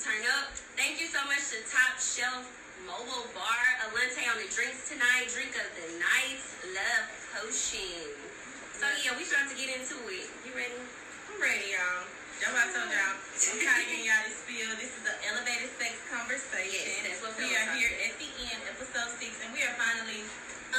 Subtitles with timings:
[0.00, 0.48] turn up.
[0.80, 2.48] Thank you so much to Top Shelf
[2.88, 3.64] Mobile Bar.
[3.84, 5.28] Alente on the drinks tonight.
[5.28, 6.40] Drink of the night.
[6.72, 7.04] Love
[7.36, 8.08] potion.
[8.80, 10.24] So yeah, we starting to get into it.
[10.48, 10.72] You ready?
[10.72, 12.08] I'm ready, y'all.
[12.40, 13.12] That's what I told y'all.
[13.12, 14.72] I'm kind of getting y'all to spill.
[14.80, 17.04] This is the elevated sex conversation.
[17.04, 20.24] Yes, we are here at the end, episode six, and we are finally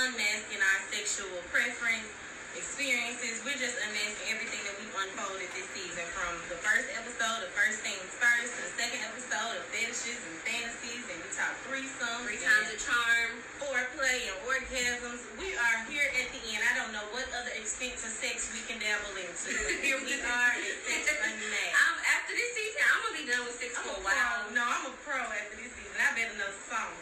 [0.02, 2.10] unmasking our sexual preference
[2.56, 3.40] experiences.
[3.48, 7.82] We're just unmasking everything that we unfolded this season from the first episode, the first
[7.82, 12.42] things first, to the second episode of fetishes and fantasies, and we talk threesomes, three
[12.42, 15.22] times a charm, foreplay, and orgasms.
[15.40, 16.62] We are here at the end.
[16.68, 19.52] I don't know what other extent of sex we can dabble into.
[19.86, 21.76] here we are at Sex Unmasked.
[21.88, 24.40] I'm, after this season, I'm going to be done with sex I'm for a while.
[24.54, 25.98] No, I'm a pro after this season.
[25.98, 26.94] I better know the song.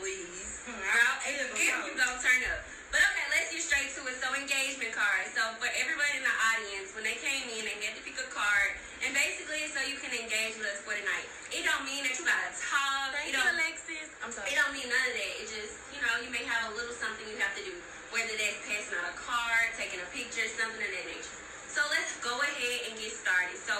[0.00, 0.62] Please.
[0.64, 2.73] Hmm, Girl, and, If you don't turn up.
[2.94, 4.14] But okay, let's get straight to it.
[4.22, 5.34] So engagement cards.
[5.34, 8.28] So for everybody in the audience, when they came in, they had to pick a
[8.30, 11.26] card, and basically, so you can engage with us for the night.
[11.50, 13.10] It don't mean that you gotta talk.
[13.18, 14.14] Thank you, Alexis.
[14.22, 14.54] I'm sorry.
[14.54, 15.32] It don't mean none of that.
[15.42, 17.74] It just, you know, you may have a little something you have to do,
[18.14, 21.34] whether that's passing out a card, taking a picture, something of that nature.
[21.66, 23.58] So let's go ahead and get started.
[23.58, 23.74] So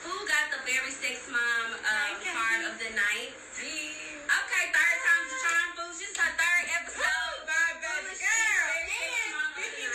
[0.00, 3.36] who got the very sex mom um, card of the night?
[3.60, 4.15] Yeah.
[4.26, 5.86] Okay, third time's a charm, boo.
[5.94, 7.46] This is her third episode.
[7.46, 9.85] Bye, baby oh, girl.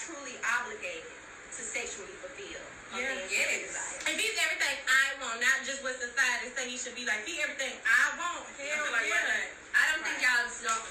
[0.00, 1.04] Truly obligated
[1.52, 2.62] to sexually fulfill.
[2.90, 3.14] a Yeah.
[3.14, 3.70] man's Yes.
[3.70, 4.02] desire.
[4.10, 7.38] If he's everything I want, not just what society say he should be like, he
[7.40, 8.50] everything I want.
[8.58, 9.14] Hell feel like yeah.
[9.14, 9.46] why not?
[9.78, 10.88] I don't think y'all don't.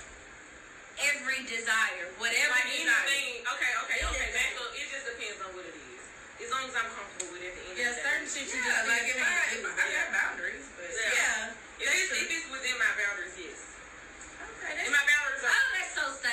[0.99, 3.03] Every desire, whatever Like desire.
[3.03, 3.43] anything.
[3.51, 4.15] Okay, okay, okay.
[4.15, 4.31] Anything.
[4.31, 6.01] That's a- it just depends on what it is.
[6.39, 7.51] As long as I'm comfortable with it.
[7.51, 8.31] at the end Yeah, certain day.
[8.31, 9.59] shit you Yeah, just like can't if I, do.
[9.59, 11.11] if I, I got boundaries, but Yeah.
[11.19, 11.51] yeah.
[11.79, 13.59] If That's it's, if it's within my boundaries, yes.
[13.59, 15.67] Okay, And that's my boundaries are Oh,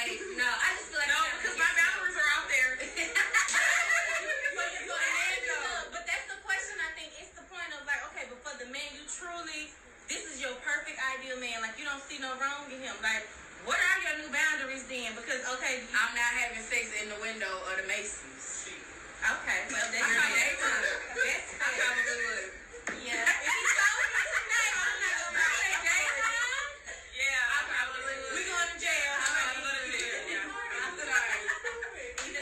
[0.06, 0.22] safe.
[0.36, 2.72] No, I just feel like no, because my boundaries are out there.
[5.92, 6.76] But that's the question.
[6.82, 9.72] I think it's the point of like, okay, but for the man, you truly,
[10.12, 11.64] this is your perfect ideal man.
[11.64, 12.94] Like you don't see no wrong in him.
[13.00, 13.24] Like,
[13.64, 15.16] what are your new boundaries then?
[15.16, 18.68] Because okay, I'm not having sex in the window of the Macy's.
[19.24, 20.20] okay, well that's your
[20.60, 20.84] would.
[21.16, 22.52] That's I probably would.
[23.02, 23.24] Yeah.
[23.24, 26.68] If he told me tonight, I'm not gonna say daytime.
[27.16, 28.32] Yeah, I probably would.
[28.36, 29.12] We going to jail.
[29.16, 30.22] I might go to jail.
[30.28, 30.44] Yeah.
[30.86, 31.40] I'm sorry.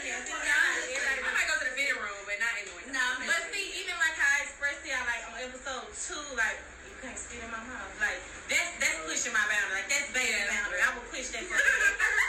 [0.05, 2.93] Everybody- I might go to the fitting room, but not in the window.
[2.93, 6.93] No, but see, even like how I expressed it, like on episode two, like you
[7.01, 7.89] can't spit in my mouth.
[7.97, 8.21] Like
[8.51, 9.79] that's that's pushing my boundary.
[9.79, 10.79] Like that's that's boundary.
[10.83, 12.24] I will push that for you.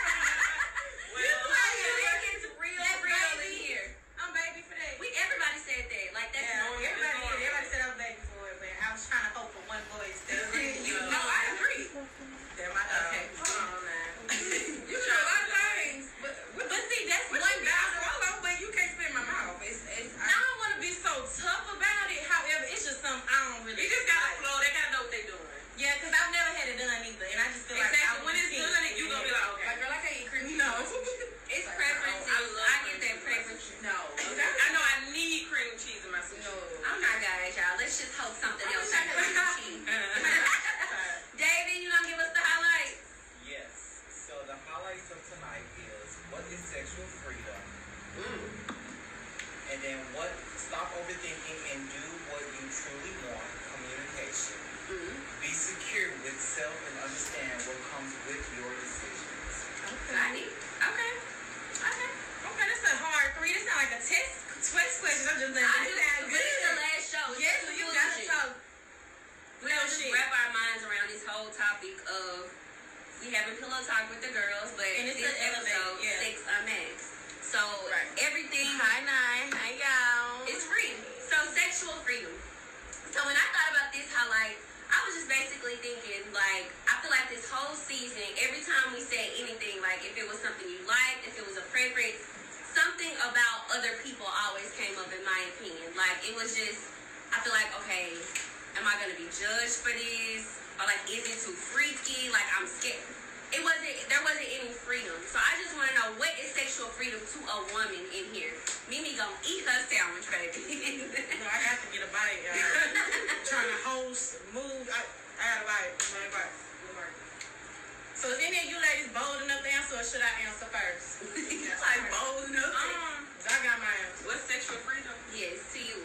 [118.27, 121.23] So is any of you ladies bold enough to answer, or should I answer first?
[121.47, 122.75] It's like bold enough.
[122.75, 124.27] Um, I got my answer.
[124.27, 125.15] What's sexual freedom?
[125.31, 126.03] Yes, to you.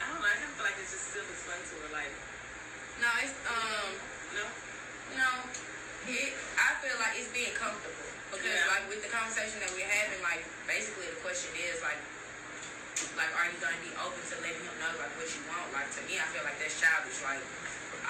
[0.00, 0.32] I don't know.
[0.32, 1.92] I kind of feel like it's just still explained to her.
[1.92, 2.08] Like,
[3.04, 3.92] No, it's, um,
[4.32, 4.44] no.
[5.20, 5.28] no.
[6.08, 8.08] It, I feel like it's being comfortable.
[8.32, 8.72] Because, Yeah.
[8.72, 12.00] like, with the conversation that we're having, like, basically the question is, like,
[13.12, 15.68] like, are you going to be open to letting him know, like, what you want?
[15.76, 17.20] Like, to me, I feel like that's childish.
[17.20, 17.44] Like,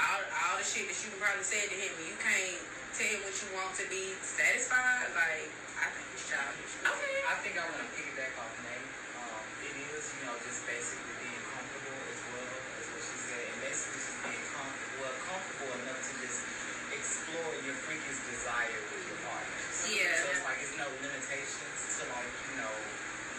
[0.00, 2.60] all, all the shit that you probably said to him, you can't
[2.96, 5.12] tell him what you want to be satisfied.
[5.12, 5.48] Like,
[5.80, 6.72] I think it's childish.
[6.80, 7.16] Okay.
[7.28, 8.88] I think I want to piggyback off Nate.
[9.20, 13.44] Um, it is, you know, just basically being comfortable as well as what she said,
[13.44, 16.40] and basically just being comfortable, well, comfortable enough to just
[16.90, 19.56] explore your freakiest desire with your partner.
[19.88, 20.12] Yeah.
[20.20, 22.72] So it's like it's no limitations to like, you know,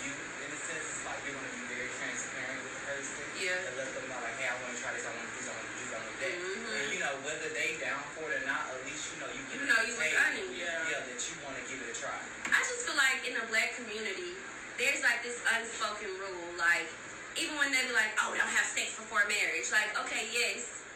[0.01, 0.09] you
[0.41, 3.21] in a sense it's like you're gonna be very transparent with the person.
[3.37, 3.53] Yeah.
[3.69, 5.37] And let them know like, hey, I want to try this, I want to do
[5.37, 6.33] this, I want to do this, I want to do that.
[6.41, 6.79] Mhm.
[6.81, 9.41] And you know, whether they down for it or not, at least you know you
[9.51, 10.49] get You know you was table, earning.
[10.57, 10.89] Yeah.
[10.89, 12.17] yeah, that you want to give it a try.
[12.49, 14.33] I just feel like in the black community,
[14.79, 16.87] there's like this unspoken rule, like
[17.35, 20.87] even when they be like, "Oh, don't have sex before marriage," like, okay, yes,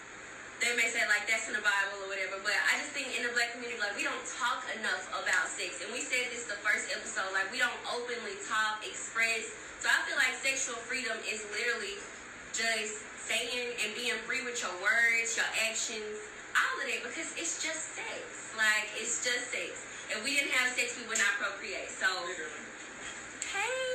[0.64, 3.28] they may say like that's in the Bible or whatever, but I just think in
[3.28, 6.56] the black community, like we don't talk enough about sex, and we said this the
[6.64, 9.52] first episode, like we don't openly talk, express.
[9.84, 12.00] So I feel like sexual freedom is literally
[12.56, 16.24] just saying and being free with your words, your actions,
[16.56, 18.56] all of that, because it's just sex.
[18.56, 19.84] Like it's just sex.
[20.08, 21.92] If we didn't have sex, we would not procreate.
[21.92, 22.08] So,
[23.52, 23.95] hey,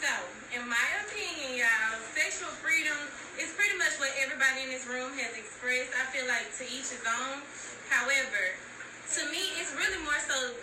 [0.00, 0.08] So,
[0.56, 2.96] in my opinion, y'all, sexual freedom
[3.36, 5.92] is pretty much what everybody in this room has expressed.
[5.92, 7.44] I feel like to each his own.
[7.92, 10.56] However, to me, it's really more so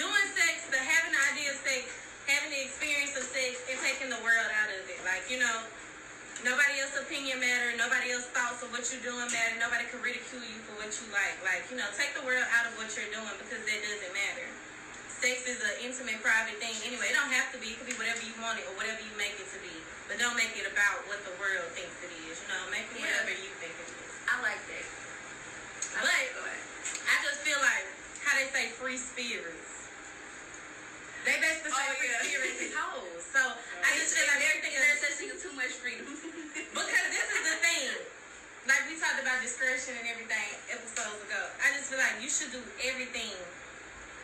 [0.00, 1.92] doing sex, the having the idea of sex,
[2.24, 5.00] having the experience of sex, and taking the world out of it.
[5.04, 5.60] Like you know,
[6.40, 7.76] nobody else's opinion matter.
[7.76, 9.60] Nobody else's thoughts of what you're doing matter.
[9.60, 11.36] Nobody can ridicule you for what you like.
[11.44, 14.48] Like you know, take the world out of what you're doing because that doesn't matter.
[15.20, 17.12] Sex is an intimate, private thing anyway.
[17.12, 17.76] It don't have to be.
[17.76, 19.76] It could be whatever you want it or whatever you make it to be.
[20.08, 22.40] But don't make it about what the world thinks it is.
[22.40, 23.04] You know, make it Yeah.
[23.20, 24.12] whatever you think it is.
[24.24, 24.86] I like that.
[25.92, 26.32] I But like.
[27.04, 27.84] I just feel like
[28.24, 29.92] how they say free spirits.
[31.28, 32.24] They basically oh, say Oh, free yeah.
[32.24, 33.20] spirits is hoes.
[33.28, 33.40] So
[33.86, 36.08] I just feel like everything is too much freedom.
[36.76, 37.92] because this is the thing.
[38.64, 41.42] Like we talked about discretion and everything episodes ago.
[41.60, 43.36] I just feel like you should do everything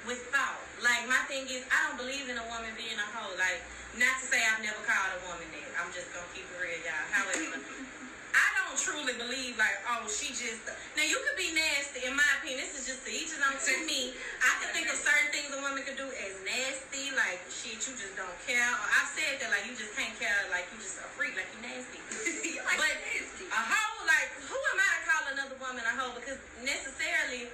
[0.06, 0.62] with thought.
[0.80, 3.34] Like my thing is I don't believe in a woman being a hoe.
[3.34, 3.60] Like
[3.98, 5.66] not to say I've never called a woman that.
[5.82, 7.06] I'm just gonna keep it real, y'all.
[7.12, 7.60] However,
[8.36, 10.62] I don't truly believe like, oh, she just
[10.96, 12.06] now you could be nasty.
[12.06, 13.56] In my opinion, this is just to each his own.
[13.58, 17.42] To me, I can think of certain things a woman could do as nasty, like
[17.50, 18.62] shit, you just don't care.
[18.62, 21.50] Or I've said that like you just can't care, like you just a freak, like
[21.58, 22.00] you nasty.
[22.66, 23.46] Like but nasty.
[23.46, 26.12] a hoe, like who am I to call another woman a hoe?
[26.16, 27.48] Because necessarily.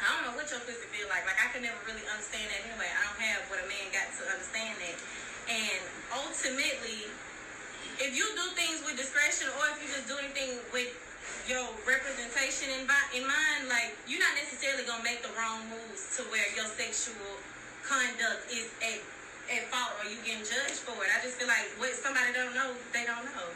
[0.00, 1.28] I don't know what your pussy feel like.
[1.28, 2.88] Like I could never really understand that anyway.
[2.88, 4.96] I don't have what a man got to understand that.
[5.52, 5.80] And
[6.16, 7.12] ultimately,
[8.00, 10.88] if you do things with discretion or if you just do anything with
[11.44, 16.24] your representation in, in mind, like you're not necessarily gonna make the wrong moves to
[16.32, 17.36] where your sexual
[17.84, 19.00] conduct is at,
[19.52, 21.10] at fault or you getting judged for it.
[21.12, 23.48] I just feel like what somebody don't know, they don't know.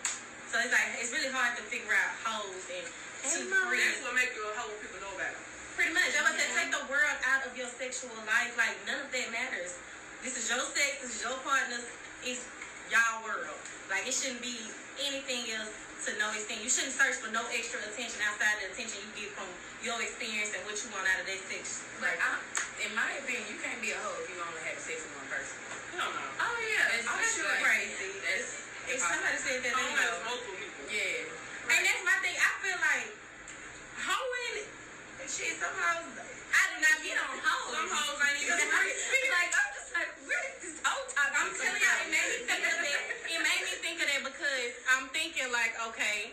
[0.53, 2.87] So it's like it's really hard to figure out hoes and
[3.33, 3.81] two free.
[3.81, 5.54] That's what make you a hoe people know about it.
[5.75, 6.11] Pretty much.
[6.15, 8.55] I was say take the world out of your sexual life.
[8.55, 9.75] Like none of that matters.
[10.23, 11.03] This is your sex.
[11.03, 11.85] This is your partner's.
[12.23, 12.47] It's
[12.89, 13.59] y'all world.
[13.91, 14.57] Like it shouldn't be
[15.03, 15.73] anything else
[16.07, 16.61] to no extent.
[16.63, 19.49] You shouldn't search for no extra attention outside the attention you get from
[19.83, 21.81] your experience and what you want out of that sex.
[22.01, 22.39] But I,
[22.85, 25.29] in my opinion, you can't be a hoe if you only have sex with one
[25.33, 25.57] person.
[25.97, 26.25] Hell no.
[26.45, 27.57] Oh yeah, That's oh, that's sure.
[27.61, 28.11] crazy.
[28.25, 28.49] That's
[28.89, 30.29] If somebody said that, Home they know.
[30.29, 30.85] multiple people.
[30.93, 31.73] Yeah.
[31.73, 32.37] And that's my thing.
[32.37, 33.09] I feel like
[34.05, 34.64] hoeing,
[35.29, 35.57] shit.
[35.59, 37.71] Some hoes, I do not get on hoes.
[37.75, 41.35] Some hoes ain't even like I'm just like, where is this whole topic?
[41.41, 43.01] I'm telling y'all, it made me think of that.
[43.33, 46.33] It made me think of that because I'm thinking like, okay,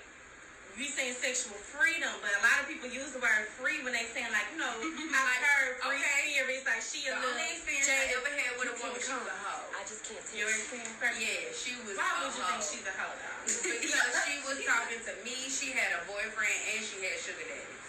[0.80, 4.08] we saying sexual freedom, but a lot of people use the word free when they
[4.12, 4.72] saying like, you know,
[5.16, 6.32] I've heard free Okay.
[6.42, 9.12] spirits, like she a The little only experience I ever had with a woman, she
[9.16, 9.68] was a hoe.
[9.76, 10.96] I just can't Your experience?
[11.20, 12.56] Yeah, she was Why would you hoe.
[12.56, 13.14] think she's a hoe?
[13.14, 13.40] though?
[13.82, 17.81] because she was talking to me, she had a boyfriend, and she had sugar daddies.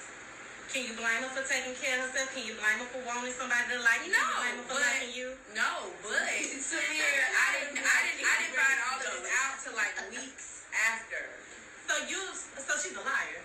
[0.73, 2.33] Can you blame her for taking care of herself?
[2.33, 4.13] Can you blame her for wanting somebody to like you?
[4.13, 5.29] Can No, you blame her for but- liking you?
[5.53, 6.17] No, but
[6.65, 10.65] Samir, I didn't, I didn't, I didn't find all of this out till like weeks
[10.73, 11.21] after.
[11.93, 12.21] So you,
[12.57, 13.42] so she's a liar.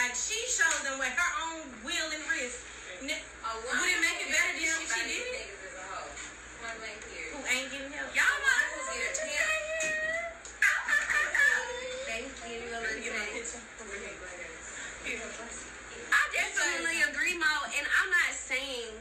[0.00, 2.64] Like she shows them with her own will and risk.
[3.04, 5.52] Would it make it better than if she did it?
[7.36, 8.08] Who ain't getting help?
[8.16, 9.12] Y'all know who's it.
[12.08, 12.64] Thank you.
[16.08, 18.96] I definitely agree, Mo, and I'm not saying,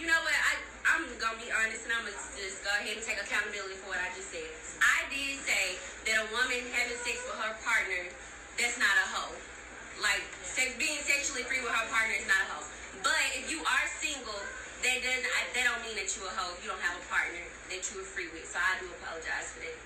[0.00, 0.56] you know what, I,
[0.88, 4.00] I'm gonna be honest and I'm gonna just go ahead and take accountability for what
[4.00, 4.48] I just said.
[4.80, 5.76] I did say
[6.08, 8.08] that a woman having sex with her partner,
[8.56, 9.53] that's not a hoe.
[10.02, 12.66] Like, sex, being sexually free with her partner is not a hoe.
[13.02, 14.40] But if you are single,
[14.84, 16.52] that doesn't, I, that don't mean that you a hoe.
[16.62, 18.44] You don't have a partner that you are free with.
[18.48, 19.76] So I do apologize for that.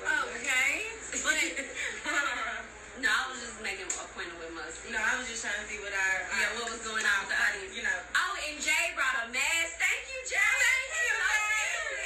[0.00, 0.88] Okay.
[1.22, 1.36] But
[3.04, 4.84] No, I was just making a point what most.
[4.92, 7.32] no, I was just trying to see what our, Yeah, what was going on with
[7.32, 7.72] the audience?
[7.72, 7.98] you know.
[8.12, 9.80] Oh, and Jay brought a mask.
[9.80, 10.36] Thank you, Jay.
[10.36, 11.16] Thank you,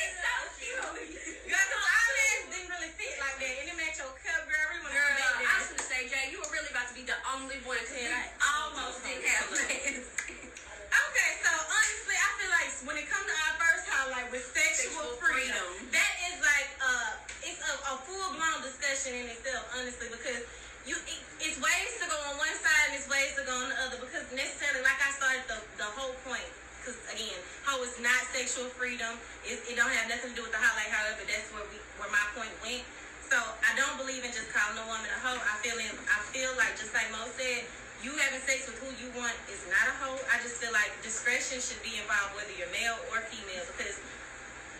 [0.06, 1.50] It's so cute.
[1.50, 3.54] Girl, the eyelids didn't really fit like that.
[3.58, 4.66] And it matched your cup, girl.
[4.70, 5.58] We went Girl, back I there.
[5.58, 9.04] was gonna say, Jay, you were really about to be the only one Yeah, almost
[9.04, 10.24] didn't have masks.
[10.24, 15.04] Okay, so honestly, I feel like when it comes to our first highlight with sexual,
[15.04, 15.92] Sexual freedom, freedom.
[15.92, 17.12] that is like uh,
[17.44, 20.48] it's a, a full blown discussion in itself, honestly, because
[20.88, 23.68] you it, it's ways to go on one side and it's ways to go on
[23.68, 24.00] the other.
[24.00, 26.46] Because necessarily, like I started the the whole point.
[26.80, 29.12] Because again, how it's not sexual freedom.
[29.44, 30.88] It, it don't have nothing to do with the highlight.
[30.88, 32.84] However, that's where we where my point went.
[33.30, 35.40] So I don't believe in just calling a woman a hoe.
[35.40, 37.64] I feel in, I feel like just like Mo said,
[38.04, 40.20] you having sex with who you want is not a hoe.
[40.28, 43.96] I just feel like discretion should be involved whether you're male or female because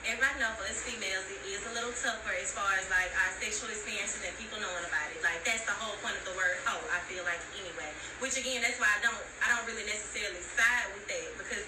[0.05, 3.33] everybody knows for us females it is a little tougher as far as like our
[3.41, 5.19] sexual experiences and people knowing about it.
[5.25, 7.89] Like that's the whole point of the word hoe, I feel like anyway.
[8.21, 11.65] Which again that's why I don't I don't really necessarily side with that because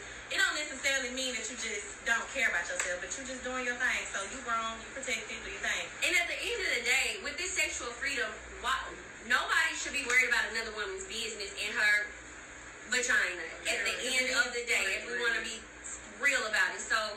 [0.77, 4.03] necessarily mean that you just don't care about yourself, but you're just doing your thing.
[4.13, 5.85] So you grown, you protected, do your thing.
[6.05, 8.29] And at the end of the day, with this sexual freedom,
[8.61, 8.77] why,
[9.25, 11.95] nobody should be worried about another woman's business in her
[12.93, 13.47] vagina.
[13.65, 15.57] At the end of the day, if we want to be
[16.21, 16.85] real about it.
[16.85, 17.17] So,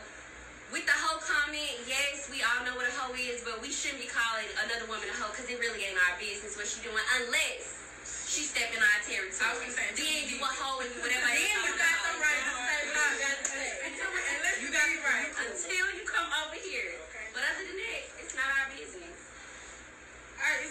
[0.71, 3.99] with the whole comment, yes, we all know what a hoe is, but we shouldn't
[3.99, 7.01] be calling another woman a hoe because it really ain't our business what she doing
[7.25, 7.88] unless
[8.29, 9.41] she step in our territory.
[9.41, 11.25] I was saying, then you hoe and whatever.
[11.33, 13.69] Then you got some right to say what you got to say.
[14.61, 15.33] You got it right.
[15.49, 16.93] Until you come over here.
[17.33, 19.17] But other than that, it's not our business.
[20.37, 20.61] Alright,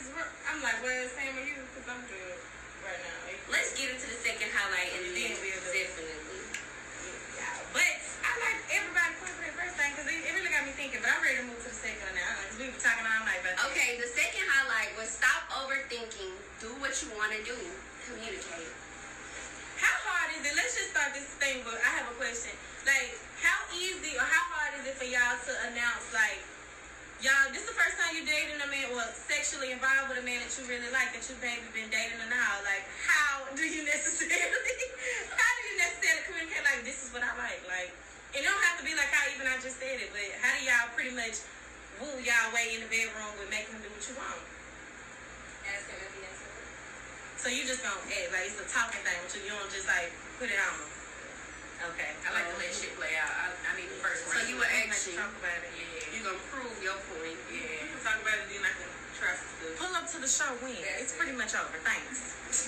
[0.55, 2.38] I'm like, well, same with you because I'm good
[2.87, 3.18] right now.
[3.51, 6.47] Let's get into the second highlight and then we'll definitely.
[7.42, 7.90] Yeah, but
[8.23, 11.03] I like everybody point for first thing because it, it really got me thinking.
[11.03, 12.17] But I'm ready to move to the second one now because
[12.59, 13.71] we were talking all night about that.
[13.71, 16.35] Okay, the second highlight was stop overthinking.
[16.59, 17.55] Do what you want to do.
[18.11, 18.75] Communicate.
[19.79, 20.59] How hard is it?
[20.59, 21.62] Let's just start this thing.
[21.62, 22.51] But I have a question.
[22.83, 26.42] Like, how easy or how hard is it for y'all to announce like?
[27.23, 30.27] Y'all, this is the first time you're dating a man, well, sexually involved with a
[30.27, 32.62] man that you really like, that you maybe been dating or now.
[32.62, 34.75] Like, how do you necessarily,
[35.35, 37.59] how do you necessarily communicate like, this is what I like?
[37.66, 37.90] Like,
[38.35, 40.55] and it don't have to be like how even I just said it, but how
[40.55, 41.42] do y'all pretty much
[42.01, 44.43] woo y'all in the bedroom with making him do what you want?
[45.69, 46.39] Ask him if he has
[47.43, 49.51] So you just gonna act like it's a talking thing with you.
[49.51, 50.79] You don't just like put it on.
[51.79, 52.11] Okay.
[52.27, 53.31] I like to let shit play out.
[53.31, 55.71] I, I need the first So you were Like to talk about it.
[55.79, 56.11] Yeah.
[56.11, 57.39] You're going to prove your point.
[57.55, 57.87] You Yeah.
[57.87, 59.79] can talk about it, then I can try some stuff.
[59.79, 61.79] Pull up to the show when it's pretty much over.
[61.87, 62.35] Thanks.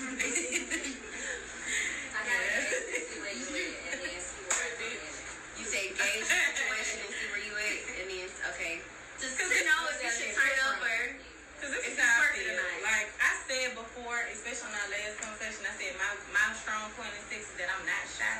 [2.15, 5.59] I got to see where you at and then see where I'm at.
[5.59, 8.79] You say gauge the situation and see where you at and then, okay.
[9.19, 11.19] Just to know if you should turn up or...
[11.59, 12.20] Cause this If is how I it's working feel.
[12.39, 12.75] Not.
[12.83, 17.11] Like I said before, especially on our last conversation, I said my my strong point
[17.11, 18.37] in sex is that I'm not shy.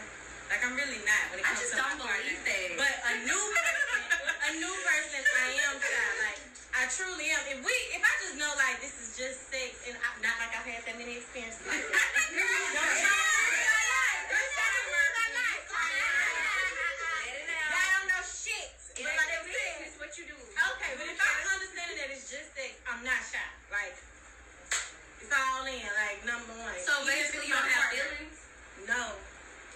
[0.47, 2.23] Like I'm really not when it I comes just to don't my partner.
[2.23, 2.67] believe that.
[2.79, 3.91] But a new person,
[4.47, 6.07] a new person, I am shy.
[6.23, 6.39] Like
[6.71, 7.43] I I truly am.
[7.51, 10.55] If we, if I just know like this is just sex, and I, not like
[10.55, 11.59] I've had that many experiences.
[11.67, 11.83] Like,
[17.71, 18.71] I don't know shit.
[18.95, 20.37] It But ain't like I your said, business what you do.
[20.37, 23.41] Okay, but if I'm understanding that it's just sex, I'm not shy.
[23.73, 25.81] Like, it's all in.
[25.81, 26.77] Like, number one.
[26.85, 28.37] So basically, you don't have feelings.
[28.85, 29.17] No.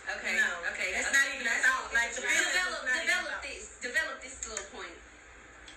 [0.06, 0.38] Okay.
[0.38, 0.50] No.
[0.70, 0.94] Okay.
[0.94, 1.90] That's not even a thought.
[1.90, 4.98] Like, the feelings develop, is not even a develop this, develop this to a point.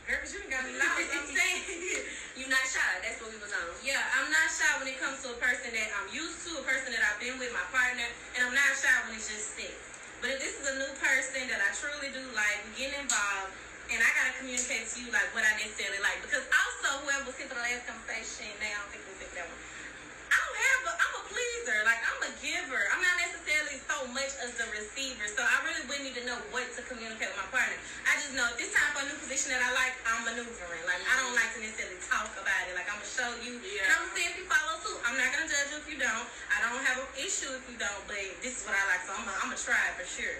[0.04, 1.04] Girl, you got me lost.
[1.04, 1.60] I'm saying.
[2.36, 2.92] you're not shy.
[3.04, 3.72] That's what we was on.
[3.80, 6.64] Yeah, I'm not shy when it comes to a person that I'm used to, a
[6.64, 9.72] person that I've been with, my partner, and I'm not shy when it's just sex.
[10.24, 13.52] But if this is a new person that I truly do like, we getting involved,
[13.88, 16.20] and I gotta communicate to you like what I necessarily like.
[16.24, 19.48] Because also, whoever was here for the last conversation, they don't think we think that
[19.48, 19.60] one.
[20.28, 21.78] I don't have a, I'm a pleaser.
[21.88, 22.82] Like, I'm a giver.
[22.92, 25.24] I'm not necessarily so much as the receiver.
[25.24, 27.80] So I really wouldn't need to know what to communicate with my partner.
[28.04, 30.84] I just know if it's time for a new position that I like, I'm maneuvering.
[30.84, 32.76] Like, I don't like to necessarily talk about it.
[32.76, 33.56] Like, I'm going to show you.
[33.56, 35.00] And I'm going to see if you follow suit.
[35.08, 36.26] I'm not going to judge you if you don't.
[36.52, 38.02] I don't have an issue if you don't.
[38.04, 39.00] But this is what I like.
[39.08, 40.36] So I'm going to try it for sure.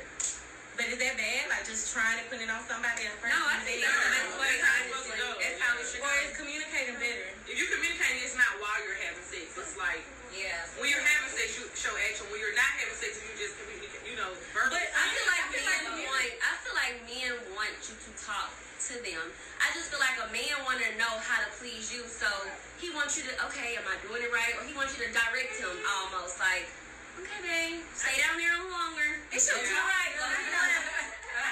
[0.77, 1.43] But is that bad?
[1.51, 3.35] Like, just trying to put it on somebody else first?
[3.35, 4.53] No, I think that's the best way.
[4.53, 5.29] That's how it's supposed to go.
[5.43, 6.23] That's how it should Or go.
[6.23, 7.27] is communicating better?
[7.51, 9.59] If you communicate, it's not while you're having sex.
[9.59, 10.55] It's like Yeah.
[10.79, 12.25] when you're having sex, you show action.
[12.31, 14.03] When you're not having sex, you just communicate.
[14.07, 14.73] You know, verbal.
[14.79, 16.33] But I feel like I feel men like want.
[16.39, 18.51] I feel like men want you to talk
[18.89, 19.25] to them.
[19.61, 22.25] I just feel like a man want to know how to please you, so
[22.81, 23.33] he wants you to.
[23.51, 24.55] Okay, am I doing it right?
[24.57, 26.65] Or he wants you to direct him almost like,
[27.21, 29.11] okay, babe, stay down there a little longer.
[29.35, 29.77] It's your Yeah.
[29.77, 29.93] yeah.
[29.93, 30.13] right.
[30.17, 30.25] Go,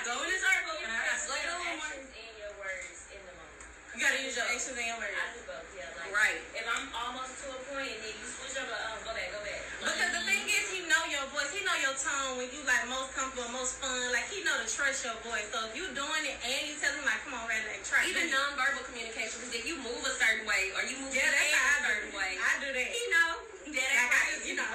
[0.07, 0.75] go in the circle.
[0.81, 1.77] You Slow put your down.
[1.77, 3.61] actions oh and your words in the moment.
[3.93, 5.13] You got to use your actions and your words.
[5.13, 5.91] I do both, yeah.
[5.99, 6.41] Like, Right.
[6.57, 9.41] If I'm almost to a point and then you switch up, like, go back, go
[9.45, 9.61] back.
[9.85, 11.53] Because the thing is, he know your voice.
[11.53, 13.93] He know your tone when you like most comfortable, most fun.
[14.11, 15.47] Like he know to trust your voice.
[15.53, 18.03] So if you doing it and you tell him like, come on, Red, like try.
[18.09, 21.37] Even nonverbal communication, because if you move a certain way or you move Yeah, your
[21.37, 22.89] that's head how do certain way, I do that.
[22.89, 24.29] he know that Like ain't I right.
[24.33, 24.73] just, you know,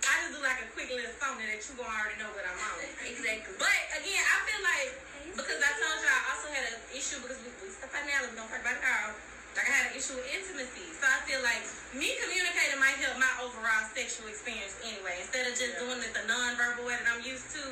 [0.00, 2.56] I just do like a quick little something that you gonna already know what I'm
[2.56, 2.76] on.
[3.04, 3.52] Exactly.
[3.58, 4.90] But again, I feel like
[5.36, 8.24] because I told y'all I also had an issue because we, we stuff right now.
[8.24, 9.12] We don't talk about it all.
[9.58, 13.18] Like I had an issue with intimacy, so I feel like me communicating might help
[13.18, 15.18] my overall sexual experience anyway.
[15.22, 17.62] Instead of just doing it the non-verbal way that I'm used to,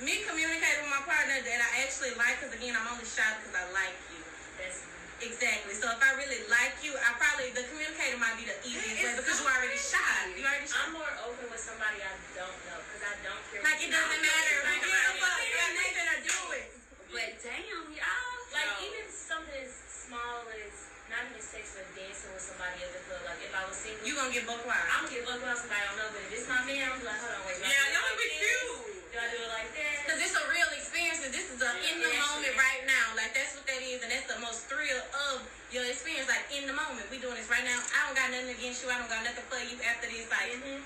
[0.00, 2.40] me communicating with my partner that I actually like.
[2.40, 4.20] Because again, I'm only shy because I like you.
[4.56, 4.88] That's
[5.22, 5.70] Exactly.
[5.78, 9.14] So if I really like you, I probably the communicator might be the easiest way
[9.14, 10.34] because you already shy.
[10.34, 10.82] You already shy.
[10.82, 13.62] I'm more open with somebody I don't know because I don't care.
[13.62, 14.56] Like it doesn't matter.
[14.66, 15.38] Like, gives a fuck?
[15.46, 16.66] You got nothing to do it.
[17.14, 18.34] But damn, y'all.
[18.50, 18.86] like No.
[18.90, 20.81] even something as small as
[21.12, 23.20] not even sex but dancing with somebody at the club.
[23.28, 24.80] Like if I was single, You gonna get both wild.
[24.88, 26.08] I'm gonna get lucky with somebody I don't know.
[26.10, 27.60] But if it's my man, I'm like, hold on, wait.
[27.60, 28.40] yeah, y'all like be this?
[28.40, 29.12] cute.
[29.12, 29.96] Do I do it like that?
[30.08, 33.12] Cause it's a real experience and this is a in the moment right now.
[33.12, 36.32] Like that's what that is and that's the most thrill of your experience.
[36.32, 37.04] Like in the moment.
[37.12, 37.76] We doing this right now.
[37.92, 38.88] I don't got nothing against you.
[38.88, 40.24] I don't got nothing for you after this.
[40.32, 40.80] Like Mm-hmm.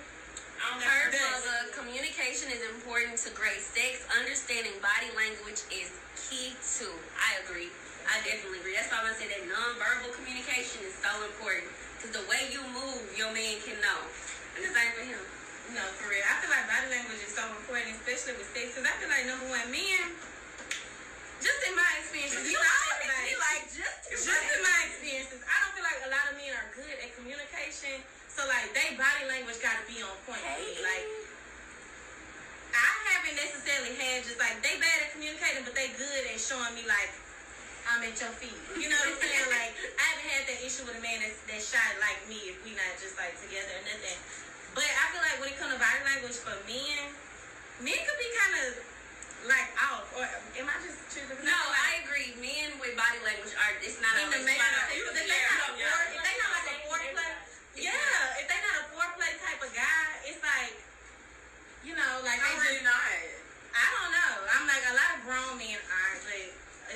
[0.57, 4.03] I Her got mother, communication is important to great sex.
[4.19, 6.91] Understanding body language is key too.
[7.21, 7.69] I agree.
[8.07, 8.75] I definitely agree.
[8.79, 11.67] That's why I'm gonna say that nonverbal communication is so important.
[11.99, 14.01] Cause the way you move, your man can know.
[14.55, 15.23] And the same for him.
[15.75, 16.23] No, for real.
[16.23, 18.79] I feel like body language is so important, especially with sex.
[18.79, 20.07] Cause I feel like number one, men,
[21.43, 23.35] just in my experiences, you not everybody.
[23.43, 26.69] like just Just in my experiences, I don't feel like a lot of men are
[26.79, 27.99] good at communication.
[28.31, 30.41] So like, they body language got to be on point.
[30.41, 30.79] me.
[30.81, 31.05] Like,
[32.77, 36.77] I haven't necessarily had just like they bad at communicating, but they good at showing
[36.77, 37.09] me like
[37.87, 38.59] I'm at your feet.
[38.75, 39.49] You know what I'm saying?
[39.51, 42.59] like I haven't had that issue with a man that's that's shy like me if
[42.67, 44.19] we not just like together or nothing.
[44.75, 47.01] But I feel like when it comes to body language for men,
[47.81, 48.69] men could be kind of
[49.49, 50.05] like off.
[50.19, 51.41] Or am I just tripping?
[51.47, 52.35] No, I agree.
[52.43, 54.59] Men with body language are it's not in the man.
[54.93, 57.33] If they not a fore, if they not like a foreplay,
[57.79, 58.41] yeah.
[58.43, 60.75] If they not a foreplay type of guy, it's like,
[61.87, 62.91] you know, like I'm they really just.
[62.91, 63.09] not.
[63.77, 64.33] I don't know.
[64.57, 65.77] I'm like a lot of grown men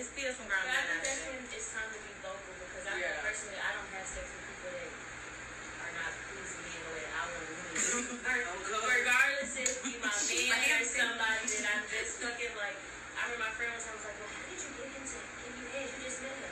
[0.00, 2.88] it's still some grown But I think that's when it's time to be vocal because
[2.88, 3.20] I Yeah.
[3.20, 4.88] personally I don't have sex with people that
[5.84, 7.84] are not pleasing me in the way that I want to please.
[8.80, 10.08] Regardless if you my
[10.40, 12.78] man or somebody that I'm just fucking like.
[13.12, 15.36] I remember my friend was I was like, well, how did you get into to
[15.44, 15.84] give you head?
[15.92, 16.48] You just met him.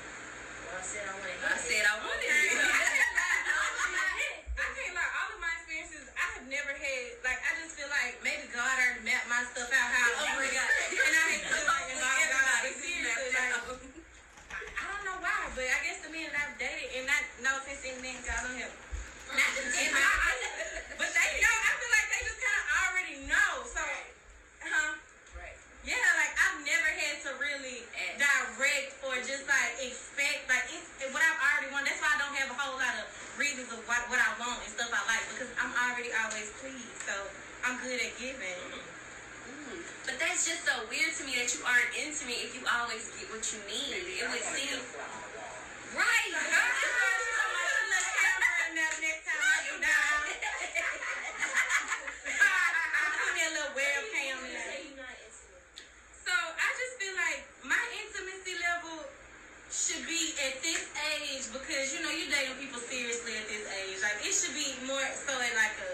[0.68, 1.48] Well, I said I want to.
[1.48, 2.57] I said I wanted Okay.
[19.58, 20.32] and I, I,
[20.94, 21.50] but they know.
[21.50, 23.50] I feel like they just kind of already know.
[23.66, 23.82] So,
[24.62, 24.92] huh?
[25.34, 25.58] Right.
[25.82, 27.82] Yeah, like I've never had to really
[28.18, 31.90] direct or just like expect like it's what I've already wanted.
[31.90, 34.62] That's why I don't have a whole lot of reasons of what, what I want
[34.62, 36.98] and stuff I like because I'm already always pleased.
[37.02, 37.14] So
[37.66, 38.38] I'm good at giving.
[38.38, 38.78] Mm-hmm.
[38.78, 39.80] Mm-hmm.
[40.06, 43.10] But that's just so weird to me that you aren't into me if you always
[43.18, 43.90] get what you need.
[43.90, 44.78] Maybe it would seem
[45.98, 46.30] right.
[48.78, 49.17] Girl,
[49.76, 53.08] why I'm little camera in there next time I go down.
[53.18, 54.68] Put me a little webcam in there.
[54.72, 55.64] Say you're not intimate.
[56.24, 58.96] So I just feel like my intimacy level
[59.68, 60.82] should be at this
[61.20, 64.00] age because you know you dating people seriously at this age.
[64.00, 65.92] Like it should be more so at like a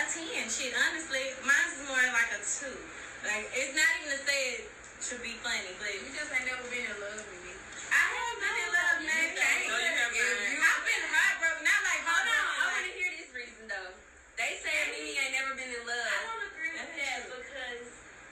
[0.00, 0.44] a ten.
[0.52, 2.76] Shit, honestly, mine's more like a two.
[3.24, 4.68] Like it's not even to say it
[5.00, 7.52] should be funny, but You just ain't never been in love with me.
[7.90, 9.24] I have been in love, man.
[9.24, 9.60] You can't.
[9.66, 10.52] No, you have If not.
[10.52, 12.70] you- I've been heartbroken, not like Hold on, I heartbroken.
[12.70, 13.90] want to like- hear this reason though.
[14.38, 16.20] They say Mimi ain't never been in I love.
[16.30, 17.88] don't agree with that because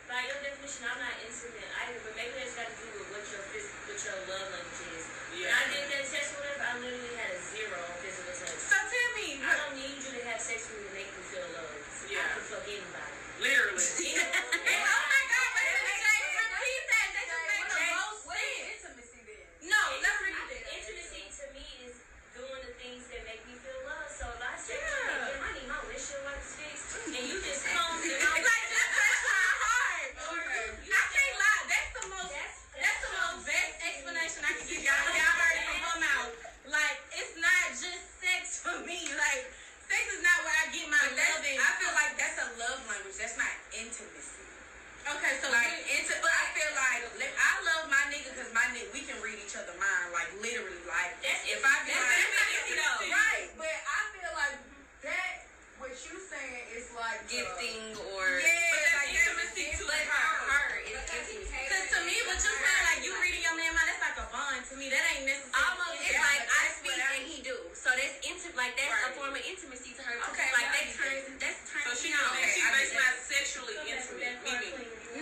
[0.09, 0.21] by
[0.81, 2.01] your I'm not intimate either.
[2.07, 5.05] But maybe that's got to do with what your what your love language is.
[5.35, 5.55] When Yeah.
[5.59, 8.59] I did that test, or whatever, I literally had a zero on physical touch.
[8.59, 11.23] So tell me, I don't need you to have sex with me to make me
[11.31, 11.69] feel love.
[11.69, 13.15] I can fuck anybody.
[13.39, 13.79] Literally.
[14.19, 17.09] oh my God, wait a minute, Jay, repeat that.
[17.15, 18.59] That just made the most What sense.
[18.59, 19.43] is intimacy then?
[19.71, 20.63] No, let's repeat that.
[20.75, 21.95] Intimacy to me is
[22.35, 24.09] doing the things that make me feel love.
[24.11, 24.91] So if I say, Yeah.
[25.31, 25.47] yeah.
[25.47, 29.21] I need my windshield wipers fixed, and you just come and It's like just touch
[29.23, 30.11] my heart.
[30.19, 31.63] I can't lie.
[31.71, 32.33] That's the most.
[32.75, 35.07] That's the most best explanation I can give y'all.
[35.15, 36.33] Y'all heard it from her mouth.
[36.73, 38.99] Like it's not just sex for me.
[39.15, 39.43] Like
[39.89, 41.57] sex is not where I get my But that's, love in.
[41.59, 43.17] I feel like that's a love language.
[43.19, 44.45] That's not intimacy.
[45.09, 48.53] Okay, so Like we- into, but I feel like li- I love my nigga because
[48.53, 50.13] my nigga we can read each other mind.
[50.13, 53.01] Like literally, like That's- if I be that's like, intimacy though.
[53.17, 53.49] right?
[53.57, 54.57] But I feel like
[55.09, 55.33] that
[55.81, 59.85] what you saying is like uh, Gifting or Yeah, But that's like intimacy that's to
[59.89, 60.29] but her.
[60.45, 61.65] for her, it's intimacy.
[61.73, 64.27] Cause to me, what you saying, like you reading your man mind, that's like a
[64.29, 64.91] bond to me.
[64.93, 65.57] That ain't necessarily.
[65.57, 67.57] Almost, it's Yeah, like but I that's speak what I- and he do.
[67.73, 68.59] So that's intimate.
[68.61, 69.15] Like that's a Right.
[69.17, 70.13] form of intimacy to her.
[70.19, 70.29] too.
[70.37, 71.25] Okay, like well, that I turns.
[71.41, 72.29] That's So turns she me on.
[72.37, 74.37] okay, she I basically get not sexually intimate.
[74.45, 74.71] Mimi.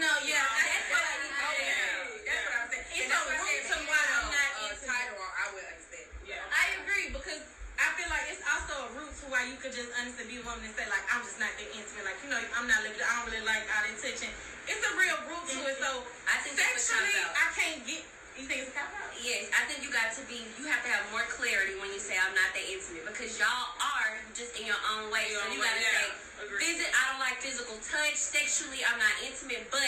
[0.00, 1.30] No, yeah, that's, That's what what I I need.
[1.30, 1.68] need to Okay.
[1.68, 2.26] hear.
[2.26, 2.86] That's what I'm saying.
[2.96, 4.50] It's And that's a why I root said to if why you I'm know, not
[4.56, 4.88] uh, intimate.
[4.88, 6.08] title, I would understand.
[6.26, 6.42] Yeah.
[6.52, 7.42] I agree because
[7.76, 10.44] I feel like it's also a root to why you could just honestly be a
[10.44, 12.04] woman and say like I'm just not that intimate.
[12.08, 13.04] Like you know I'm not looking.
[13.04, 14.32] I don't really like all that touching.
[14.66, 15.76] It's a real root to it.
[15.78, 15.90] So
[16.26, 17.12] I think sexually.
[17.36, 18.02] I can't get.
[18.36, 19.08] You think it's a cop out?
[19.16, 20.44] Yes, I think you got to be.
[20.60, 23.72] You have to have more clarity when you say I'm not that intimate because y'all
[23.80, 25.24] are just in your own way.
[25.32, 25.96] Your so own you way, gotta yeah.
[26.12, 26.60] say, Agreed.
[26.76, 26.88] visit.
[26.92, 28.16] I don't like physical touch.
[28.20, 29.80] Sexually, I'm not intimate, but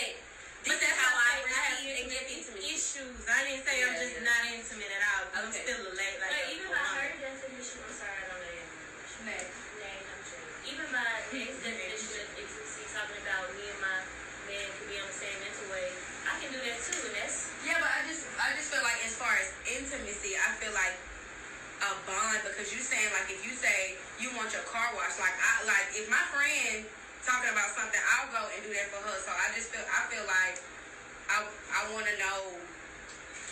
[0.64, 3.20] this But is that's how I I, say receive and give intimate issues.
[3.28, 4.28] I didn't say I'm just yeah.
[4.32, 5.24] not intimate at all.
[5.44, 6.32] I'm still a late like.
[6.32, 7.04] But a even by woman.
[7.04, 9.52] her definition, I'm sorry, I don't know your definition.
[9.76, 10.44] Name, I'm sure.
[10.72, 13.98] Even by his definition of intimacy, talking about me and my
[14.48, 15.92] man could be on the same mental wave,
[16.24, 19.14] I can do that too, that's Yeah, but I just I just feel like as
[19.14, 20.98] far as intimacy, I feel like
[21.78, 25.34] a bond because you saying like if you say you want your car washed, like
[25.38, 26.82] I like if my friend
[27.22, 29.16] talking about something, I'll go and do that for her.
[29.22, 30.58] So I just feel I feel like
[31.30, 32.58] I I want to know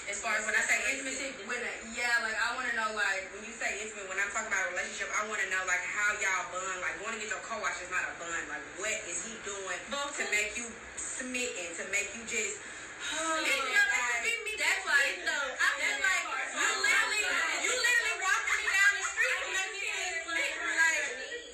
[0.07, 2.91] as far as when I say intimacy, when I, yeah, like I want to know
[2.95, 5.63] like when you say intimate, when I'm talking about a relationship, I want to know
[5.67, 6.79] like how y'all bond.
[6.83, 8.47] Like going to get your car washed is not a bond.
[8.51, 10.67] Like what is he doing to make you
[10.99, 12.59] smitten, to make you just.
[13.07, 15.37] That's why it's so.
[15.37, 17.23] I feel like you literally,
[17.63, 20.53] you literally walking me down the street and make me feel slick.
[20.59, 21.03] Like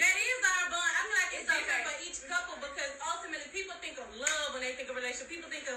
[0.01, 0.93] that is our bond.
[0.97, 4.65] I'm like it's It's different for each couple because ultimately people think of love when
[4.65, 5.29] they think of relationship.
[5.29, 5.77] People think of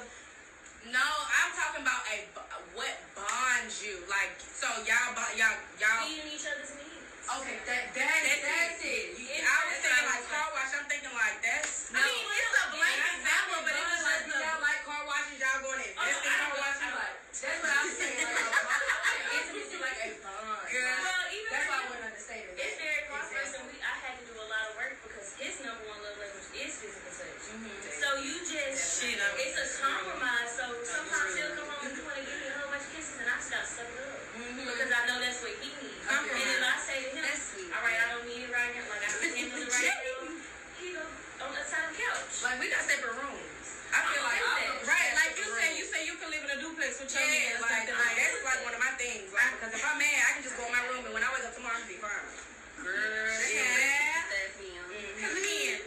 [0.95, 3.99] No, I'm talking about a b- what bonds you.
[4.07, 6.07] Like so, y'all, bo- y'all, y'all.
[6.07, 7.03] meeting each other's needs.
[7.25, 9.17] Okay, that that that's, it.
[9.17, 10.71] You, I was thinking like car wash.
[10.77, 11.89] I'm thinking like that's.
[11.89, 15.01] I mean, it's a blank example, but it was like just a y'all like car
[15.09, 15.41] washes.
[15.41, 16.93] Y'all going to invest in car washes.
[16.93, 18.21] Like that's what I'm saying.
[18.23, 19.35] Like, a bond.
[19.35, 20.63] intimacy like a bond.
[20.71, 22.55] Girl, Like, well, even that's why I wouldn't understand it.
[22.55, 23.59] It's very cross person.
[23.67, 26.47] We I had to do a lot of work because his number one love language
[26.55, 27.43] is physical touch.
[27.51, 27.91] Mm-hmm.
[27.99, 30.49] So you just Shit, I'm- it's a compromise.
[30.55, 32.91] So sometimes he'll come home and you want to give me a whole bunch of
[32.95, 34.63] kisses and I just gotta suck it up mm-hmm.
[34.63, 35.99] because I know that's what he needs.
[36.07, 36.39] Compromise.
[36.39, 37.69] And if I say to him, sweet.
[37.75, 40.31] all right, I don't need it right now, like I can handle it right now,
[40.79, 41.03] he go
[41.43, 42.31] on the side of the couch.
[42.47, 43.67] Like we got separate rooms.
[43.95, 45.11] I feel like I I like right.
[45.15, 46.43] Like you said, you say you can live
[46.99, 49.27] in with your Yeah, or like, like that's like one of my things.
[49.35, 51.29] Like because if I'm mad, I can just go in my room and when I
[51.35, 52.25] wake up tomorrow, I'm be fine.
[52.81, 54.23] Girl, Yeah.
[54.59, 54.67] Me.
[54.77, 55.79] um, Because again,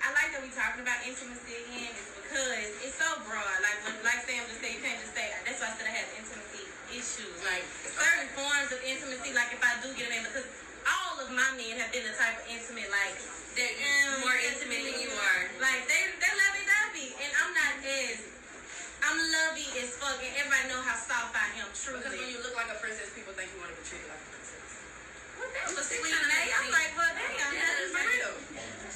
[0.00, 1.92] I like that we talking about intimacy again.
[1.94, 3.58] Is because it's so broad.
[3.62, 5.28] Like when, like Sam just said, you can't just say.
[5.44, 7.36] That's why I said I have intimacy issues.
[7.44, 7.62] Like
[7.94, 9.30] certain forms of intimacy.
[9.36, 10.48] Like if I do get a man, because
[10.88, 13.14] all of my men have been the type of intimate, like
[13.58, 15.42] They're mm, more intimate than you are.
[15.60, 18.39] Like they they lovey dovey, and I'm not as.
[19.00, 21.68] I'm lovey as fuck, and everybody know how soft I am.
[21.72, 24.08] Truly, because when you look like a princess, people think you want to be treated
[24.12, 24.70] like a princess.
[25.40, 26.52] Well, that's a sweet name.
[26.52, 28.34] I'm like, well, damn, that's for real.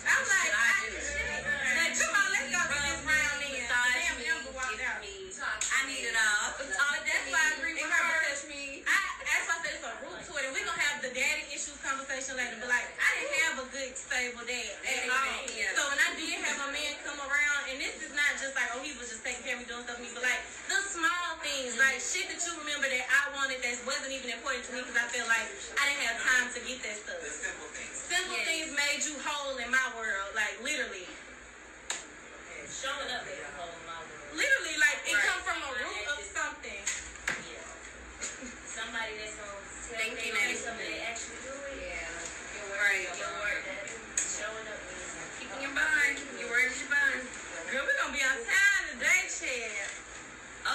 [0.05, 3.65] I'm like, I, I, come on, let's go get this round in.
[3.65, 5.01] Damn, Amber walked out.
[5.45, 6.57] I need it all.
[6.57, 8.23] Uh, that's why I agree with her.
[8.51, 8.85] Me.
[8.85, 10.45] I, that's why I said it's a root to it.
[10.45, 12.61] And we're going to have the daddy issues conversation later.
[12.61, 15.49] But, like, I didn't have a good, stable dad at all.
[15.49, 18.69] So, when I did have a man come around, and this is not just like,
[18.77, 20.77] oh, he was just taking care of me, doing stuff for me, but, like, the
[20.93, 24.71] small things, like, shit that you remember that I wanted that wasn't even important to
[24.77, 25.49] me because I felt like
[25.81, 27.17] I didn't have time to get that stuff.
[27.25, 27.97] The simple things.
[27.97, 28.45] Simple yes.
[28.45, 31.09] things made you whole in my world, like, literally.
[32.69, 34.37] Showing up made you whole in my world.
[34.37, 34.74] Literally
[35.07, 35.25] it Right.
[35.29, 36.83] come from a root of something.
[36.83, 37.69] Yeah.
[38.65, 40.57] Somebody that's gonna tell Thank they you, gonna Nanny.
[40.57, 41.77] do something, they actually do it.
[41.85, 42.75] Yeah.
[42.81, 43.09] Right.
[43.19, 43.85] Your word, that
[44.19, 46.17] showing up means Keeping your bond.
[46.41, 47.21] Your word is your bond.
[47.71, 49.91] Girl, we gonna be on time today, Chad.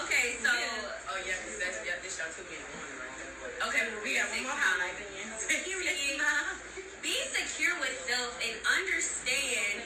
[0.06, 3.66] Okay, so Oh yeah, because that's yeah, this y'all two minute warning right there.
[3.68, 5.66] okay, We got one more highlight then.
[5.66, 6.62] You ready, Mom?
[7.02, 9.82] Be secure with self and understand.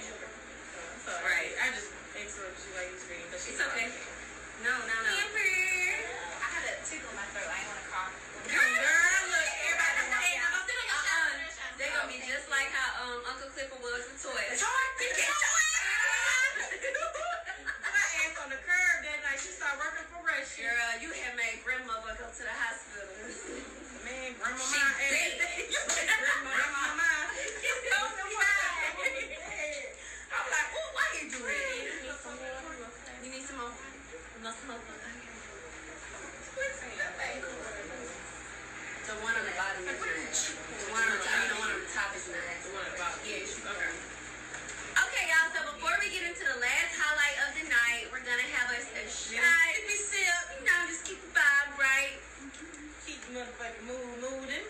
[1.08, 1.24] Sorry.
[1.24, 1.52] Right.
[1.64, 1.88] I just
[2.20, 3.28] interrupted you while you was reading.
[3.32, 3.88] but she It's okay.
[4.64, 5.12] No, no, no.
[5.12, 7.52] I had a tickle in my throat.
[7.52, 8.16] I ain't want to cough.
[8.48, 8.64] Girl,
[9.28, 11.76] look, everybody Hey, say, I'm gonna- uh-uh.
[11.76, 14.64] They're gonna be just like how um Uncle Clifford was with toys.
[17.84, 19.40] My ass on the curb that night.
[19.44, 20.64] She started working for Russia.
[20.64, 23.12] Girl, you have made grandmother go to the hospital.
[24.08, 25.44] Man, grandma my big.
[26.48, 27.12] Grandma my.
[30.34, 31.68] I'm like, oh, why you do that?
[33.24, 33.72] You need some more?
[34.44, 34.84] No smoke.
[39.04, 41.42] The the bottom is The one on the top.
[41.50, 42.38] The one on the top is not.
[42.64, 43.20] The one on the bottom.
[43.26, 43.94] Yeah, it's- okay.
[44.94, 45.50] Okay, y'all.
[45.54, 48.86] So before we get into the last highlight of the night, we're gonna have us
[48.94, 49.74] a shot.
[49.90, 50.46] Be sip.
[50.62, 52.14] You know, just keep the vibe right.
[53.10, 54.66] Keep the motherfucking mood moving.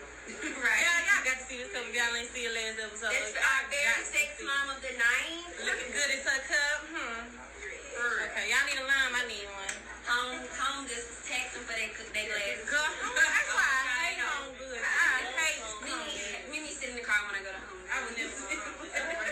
[0.64, 0.80] right.
[0.80, 1.92] Y'all, y'all got to see this couple.
[1.92, 3.12] Y'all ain't see the last episode.
[3.12, 4.48] That's Y'all our very got to sex see.
[4.48, 5.44] mom of the night.
[5.68, 6.78] Looking good as her cup.
[6.88, 7.36] Hmm.
[8.32, 9.12] Okay, y'all need a lime.
[9.14, 9.76] I need one.
[10.08, 12.68] Home, home just was texting for their their glasses.
[12.68, 14.76] Girl, that's why I hate home good.
[14.76, 16.44] I hate home Mimi, good.
[16.52, 17.80] Mimi sit in the car when I go to home.
[17.88, 18.52] I would never sit
[18.84, 19.08] with I her.
[19.08, 19.24] love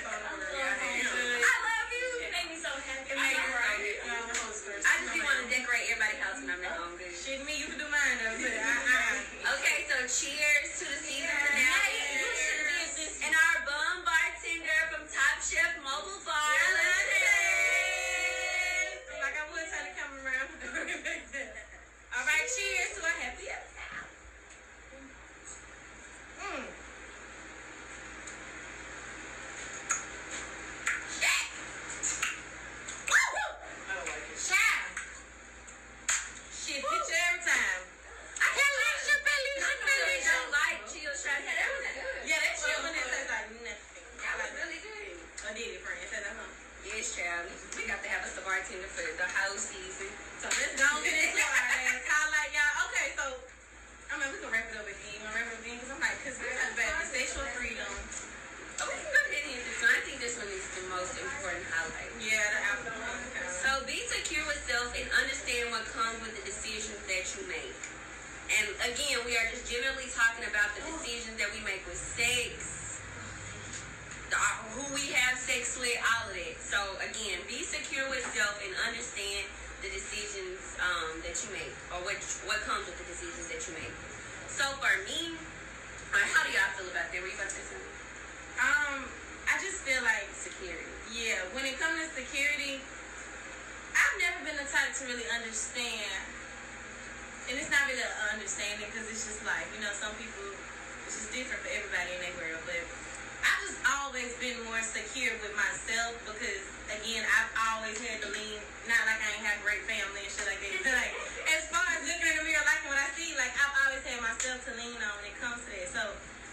[1.92, 2.08] you.
[2.24, 3.04] It made me so happy.
[3.12, 6.96] It made me I just be want to decorate everybody's house when I'm at home.
[6.96, 7.12] Good.
[7.12, 8.32] Shit, me, you can do mine though.
[8.40, 12.16] But I, I, Okay, so cheers to the season finale.
[12.16, 13.20] You should have did this.
[13.28, 16.56] And our bum bartender from Top Chef Mobile Bar.
[19.20, 20.48] Like I would turn the camera around.
[22.12, 24.10] All right, cheers to a happy episode.
[26.42, 26.66] Mm.
[31.12, 31.44] Shit.
[33.08, 33.50] Woo woo.
[34.36, 34.88] Shine.
[36.52, 37.80] Shit, hit you every time.
[38.42, 39.64] I can't let you believe I
[40.26, 41.42] don't like chill shots.
[41.42, 42.28] That was good.
[42.28, 44.06] Yeah, that chill when it tastes like nothing.
[44.20, 45.16] That was really good.
[45.48, 46.00] I did it, friend.
[46.08, 46.50] Say that, huh?
[46.86, 47.46] Yes, child.
[47.78, 50.10] We got to have us a bartender for the whole season.
[50.42, 52.74] So let's go get into our last highlight, y'all.
[52.90, 53.24] Okay, so
[54.10, 55.22] I mean we can wrap it up at the end.
[55.22, 55.78] Wanna wrap it up at the end?
[55.86, 57.86] Cause I'm like, cause we're not back to sexual freedom.
[58.82, 59.94] Oh, we can go ahead and end this one.
[59.94, 62.10] I think this one is the most important highlight.
[62.18, 62.98] Yeah, the album.
[62.98, 63.46] Okay.
[63.46, 67.78] So be secure with self and understand what comes with the decisions that you make.
[68.58, 68.66] And
[69.72, 73.00] generally talking about the decisions that we make with sex,
[74.76, 76.60] who we have sex with, all of that.
[76.60, 79.48] So again, be secure with self and understand
[79.80, 83.72] the decisions um, that you make, or what what comes with the decisions that you
[83.80, 83.96] make.
[84.52, 85.40] So for me,
[86.12, 87.16] uh, how do y'all feel about that?
[87.24, 87.80] Were you about to say?
[88.60, 89.08] Um,
[89.48, 90.84] I just feel like Security.
[91.16, 92.76] yeah, when it comes to security,
[93.96, 96.31] I've never been the type to really understand.
[97.50, 100.54] And it's not really an understanding because it's just like, you know, some people,
[101.04, 102.62] it's just different for everybody in their world.
[102.64, 102.80] But
[103.42, 108.62] I've just always been more secure with myself because, again, I've always had to lean,
[108.86, 110.80] not like I ain't have great family and shit like that.
[110.80, 111.12] But like,
[111.50, 114.18] as far as looking in the mirror, liking what I see, like, I've always had
[114.22, 115.88] myself to lean on when it comes to that.
[115.92, 116.02] So,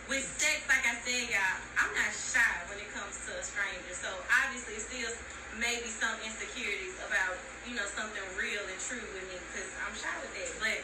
[0.09, 3.93] with sex, like I said, y'all, I'm not shy when it comes to a stranger.
[3.93, 4.09] So,
[4.41, 5.13] obviously, still
[5.61, 7.37] maybe some insecurities about,
[7.69, 10.49] you know, something real and true with me because I'm shy with that.
[10.57, 10.81] But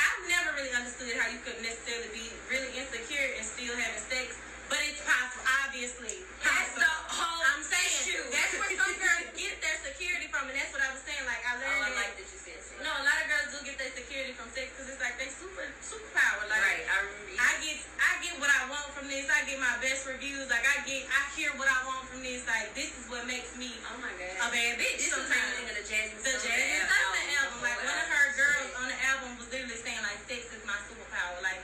[0.00, 4.32] I've never really understood how you could necessarily be really insecure and still having sex.
[4.68, 6.16] But it's possible, obviously.
[6.42, 8.22] That's the whole I'm saying issue.
[8.34, 11.22] that's where some girls get their security from, and that's what I was saying.
[11.26, 11.80] Like I learned.
[11.82, 12.58] Oh, I like that you said.
[12.84, 15.32] No, a lot of girls do get their security from sex because it's like they
[15.32, 16.44] super superpower.
[16.50, 17.34] Like Right, I remember.
[17.40, 19.24] I get I get what I want from this.
[19.32, 20.46] I get my best reviews.
[20.52, 22.44] Like I get I hear what I want from this.
[22.44, 24.34] Like this is what makes me Oh my god.
[24.44, 25.00] a bad bitch.
[25.02, 25.56] This sometimes.
[25.56, 29.30] making the Jazmine The Jazmine Sullivan album, like one of her girls on the album
[29.40, 31.40] was literally saying like sex is my superpower.
[31.40, 31.58] Like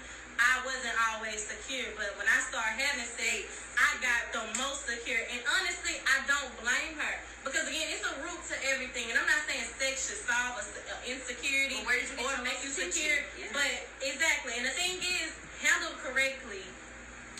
[0.52, 3.48] I wasn't always secure, but when I started having sex,
[3.80, 5.24] I got the most secure.
[5.32, 9.08] And honestly, I don't blame her because again, it's a root to everything.
[9.08, 12.36] And I'm not saying sex should solve a, a uh, insecurity did you get or
[12.44, 13.48] make you secure, Yeah.
[13.56, 13.72] but
[14.04, 14.52] exactly.
[14.60, 15.32] And the thing is,
[15.64, 16.68] handled correctly,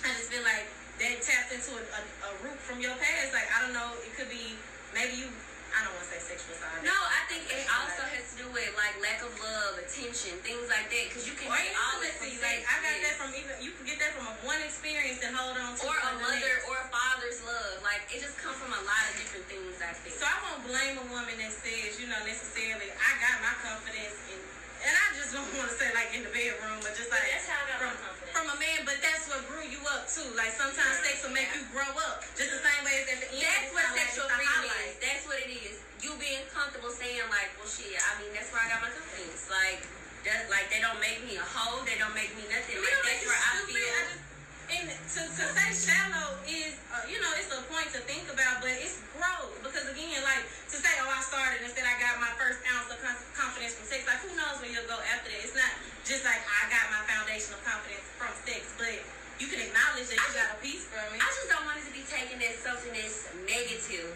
[0.00, 0.64] I just feel like
[1.04, 3.36] that tapped into a, a, a root from your past.
[3.36, 4.56] Like I don't know, it could be
[4.96, 5.28] maybe you.
[5.72, 6.84] I don't want to say sexual side.
[6.84, 10.68] No, I think it also has to do with like lack of love, attention, things
[10.68, 12.44] like that, because you can Or get all that from sex.
[12.44, 15.32] Like I got that from even you can get that from a one experience and
[15.32, 17.80] hold on to or a mother or a father's love.
[17.80, 19.80] Like it just comes from a lot of different things.
[19.80, 20.12] I think.
[20.14, 24.16] So I won't blame a woman that says, you know, necessarily I got my confidence
[24.28, 24.38] in
[24.82, 27.32] and I just don't want to say like in the bedroom, but just But like
[27.32, 28.21] that's how I got from, my confidence.
[28.32, 30.26] From a man, but that's what grew you up too.
[30.34, 32.24] Like sometimes sex will make you grow up.
[32.34, 33.44] Just the same way as at the end.
[33.44, 34.92] That's what not like sexual freedom is.
[34.98, 35.76] That's what it is.
[36.00, 37.94] You being comfortable saying like, well, shit.
[37.94, 39.46] I mean, that's where I got my confidence.
[39.46, 39.86] Like,
[40.26, 41.84] that, like they don't make me a hoe.
[41.84, 42.78] They don't make me nothing.
[42.80, 43.78] Like that's where I feel.
[43.78, 44.31] I just,
[44.72, 48.64] and to, to say shallow is, uh, you know, it's a point to think about,
[48.64, 49.52] but it's growth.
[49.60, 52.88] Because again, like, to say, oh, I started and said I got my first ounce
[52.88, 52.98] of
[53.36, 55.40] confidence from sex, like, who knows when you'll go after that?
[55.44, 55.72] It's not
[56.08, 58.96] just like I got my foundation of confidence from sex, but
[59.36, 61.20] you can acknowledge that you got a piece from it.
[61.20, 64.14] I just don't want it to be taken as something that's negative.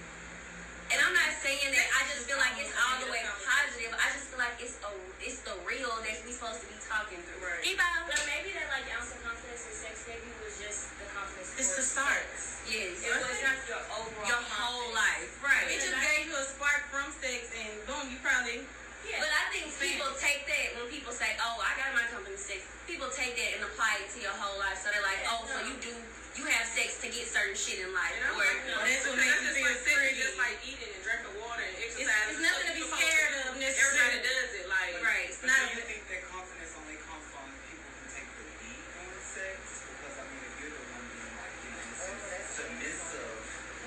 [0.86, 3.90] And I'm not saying that I just feel like it's all the way positive.
[3.98, 7.18] I just feel like it's a, it's the real that we supposed to be talking
[7.26, 7.42] through.
[7.42, 7.62] Right.
[7.66, 8.06] Eva?
[8.06, 11.58] But maybe that like ounce of confidence in sex maybe was just the confidence.
[11.58, 12.22] It's the start.
[12.30, 12.62] sex.
[12.70, 13.02] Yes.
[13.02, 14.30] It was not your overall.
[14.30, 14.94] Your whole confidence.
[14.94, 15.30] life.
[15.42, 15.66] Right.
[15.74, 18.62] It just gave you a spark from sex, and boom, you probably.
[19.06, 19.22] Yeah.
[19.22, 22.62] But I think people take that when people say, "Oh, I got my company sex."
[22.90, 24.78] People take that and apply it to your whole life.
[24.82, 25.94] So they're like, "Oh, so you do
[26.38, 29.04] you have sex to get certain shit in life?" And I'm Or like, no, that's
[29.08, 30.20] what makes that's you just feel like pretty.
[30.20, 32.30] just like eating and drinking water and exercising.
[32.36, 34.66] it's nothing to be scared of Everybody does it.
[34.70, 35.26] Like, right.
[35.32, 35.64] It's But not.
[35.72, 39.56] do you think that confidence only comes from people who take the lead on sex?
[39.90, 43.36] Because I mean, if you're the one being like, you know, in a sense, submissive.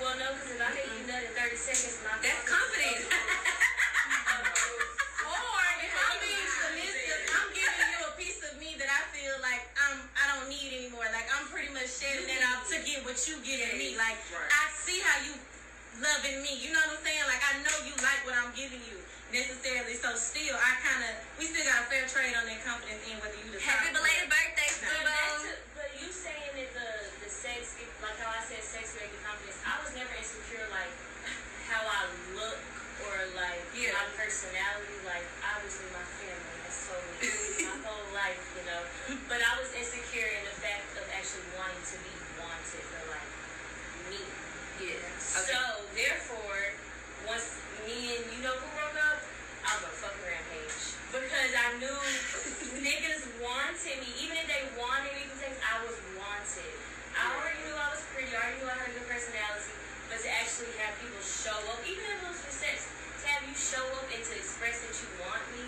[0.02, 3.04] Well, no, because if I hit you nut in 30 seconds, my That's confidence.
[4.10, 9.36] Or if I'm being submissive, I'm giving you a piece of me that I feel
[9.44, 11.06] like I'm I don't need anymore.
[11.12, 13.98] Like I'm pretty much shedding that off to get what you giving me.
[13.98, 14.46] Like Right.
[14.54, 15.34] I see how you
[15.98, 16.62] loving me.
[16.62, 17.26] You know what I'm saying?
[17.26, 19.02] Like I know you like what I'm giving you
[19.34, 19.98] necessarily.
[19.98, 23.18] So still, I kind of we still got a fair trade on that confidence in
[23.18, 25.10] whether you Happy belated birthday, But, Stubo.
[25.10, 26.88] that's to, but you saying that the,
[27.26, 30.94] the sex, like how I said sex gave me confidence, I was never insecure like
[31.66, 32.06] how I
[32.38, 32.62] look
[33.10, 33.90] or like Yeah.
[33.98, 34.96] my personality.
[35.02, 37.26] Like obviously my family has told me
[37.66, 38.82] my whole life, you know.
[39.26, 43.30] But I was insecure in the fact of actually wanting to be wanted or like
[44.08, 44.22] me.
[44.80, 44.96] Yeah.
[45.20, 45.60] So
[45.92, 46.72] therefore,
[47.28, 49.20] once me and you know who broke up,
[49.60, 51.98] I was a fucking rampage because I knew
[52.80, 53.24] niggas
[53.80, 54.12] wanted me.
[54.20, 56.72] Even if they wanted me for sex, I was wanted.
[57.16, 58.28] I already knew I was pretty.
[58.28, 59.72] I already knew I had a good personality.
[60.12, 63.40] But to actually have people show up, even if it was for sex, to have
[63.48, 65.64] you show up and to express that you want me,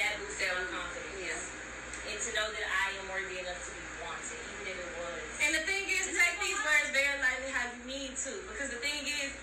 [0.00, 1.20] that boosted my confidence.
[1.20, 2.08] Yeah.
[2.08, 5.20] And to know that I am worthy enough to be wanted, even if it was.
[5.44, 8.32] And the thing is, take these words very lightly how you need to.
[8.48, 9.36] Because the thing is,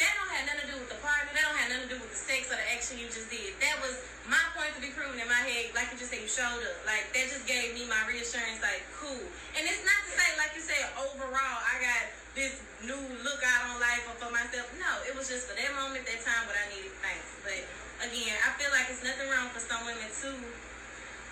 [0.00, 1.28] that don't have nothing to do with the partner.
[1.36, 3.52] That don't have nothing to do with the sex or the action you just did.
[3.60, 5.76] That was my point to be proven in my head.
[5.76, 6.78] Like you just said, you showed up.
[6.88, 8.64] Like that just gave me my reassurance.
[8.64, 9.20] Like cool.
[9.58, 13.68] And it's not to say, like you said, overall I got this new look out
[13.68, 14.72] on life or for myself.
[14.80, 16.96] No, it was just for that moment, that time, what I needed.
[17.04, 17.28] Thanks.
[17.44, 17.60] But
[18.00, 20.30] again, I feel like it's nothing wrong for some women to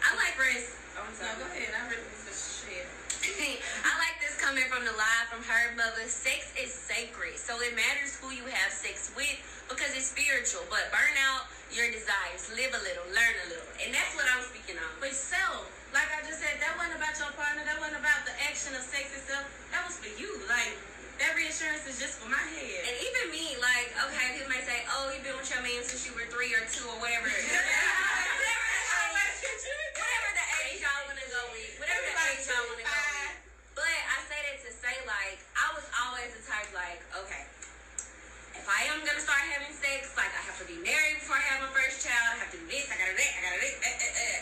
[0.04, 0.76] I like express.
[0.92, 1.72] I'm No, go ahead.
[1.72, 2.86] I really was just shit.
[3.82, 6.10] I like this coming from the live from her mother.
[6.10, 9.38] Sex is sacred, so it matters who you have sex with
[9.70, 10.66] because it's spiritual.
[10.66, 14.42] But burn out your desires, live a little, learn a little, and that's what I'm
[14.42, 14.90] speaking on.
[14.98, 17.62] But self, like I just said, that wasn't about your partner.
[17.62, 19.46] That wasn't about the action of sex itself.
[19.70, 20.42] That was for you.
[20.50, 20.74] Like
[21.22, 22.82] that reassurance is just for my head.
[22.82, 26.02] And even me, like, okay, people may say, "Oh, you've been with your man since
[26.02, 27.30] you were three or two or whatever."
[29.98, 33.17] whatever the age y'all wanna go with, whatever the age y'all wanna go with.
[33.78, 37.46] But I say that to say, like, I was always the type, like, okay,
[38.58, 41.46] if I am gonna start having sex, like, I have to be married before I
[41.54, 42.34] have my first child.
[42.34, 42.90] I have to do this.
[42.90, 43.32] I gotta do that.
[43.38, 43.78] I gotta do that.
[43.86, 44.38] eh, eh, eh.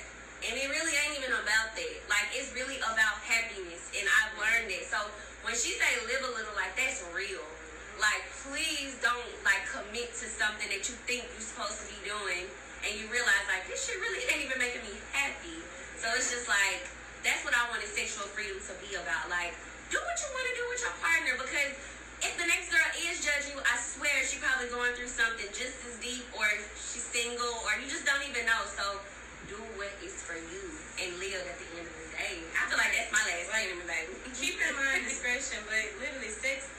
[0.49, 1.95] And it really ain't even about that.
[2.09, 4.89] Like, it's really about happiness, and I've learned it.
[4.89, 5.05] So
[5.45, 7.45] when she say live a little, like, that's real.
[8.01, 12.49] Like, please don't like commit to something that you think you're supposed to be doing,
[12.89, 15.61] and you realize like this shit really ain't even making me happy.
[16.01, 16.85] So it's just like
[17.27, 19.27] that's what I wanted sexual freedom to be about.
[19.27, 19.51] Like,
[19.91, 21.75] do what you want to do with your partner because
[22.23, 25.77] if the next girl is judging you, I swear she probably going through something just
[25.85, 26.47] as deep, or
[26.79, 28.63] she's single, or you just don't even know.
[28.73, 29.03] So
[29.53, 30.65] do what is for you
[31.03, 32.41] and live at the end of the day.
[32.57, 34.15] I feel like that's my last statement, baby.
[34.33, 36.73] Keep in mind discretion, but literally, sex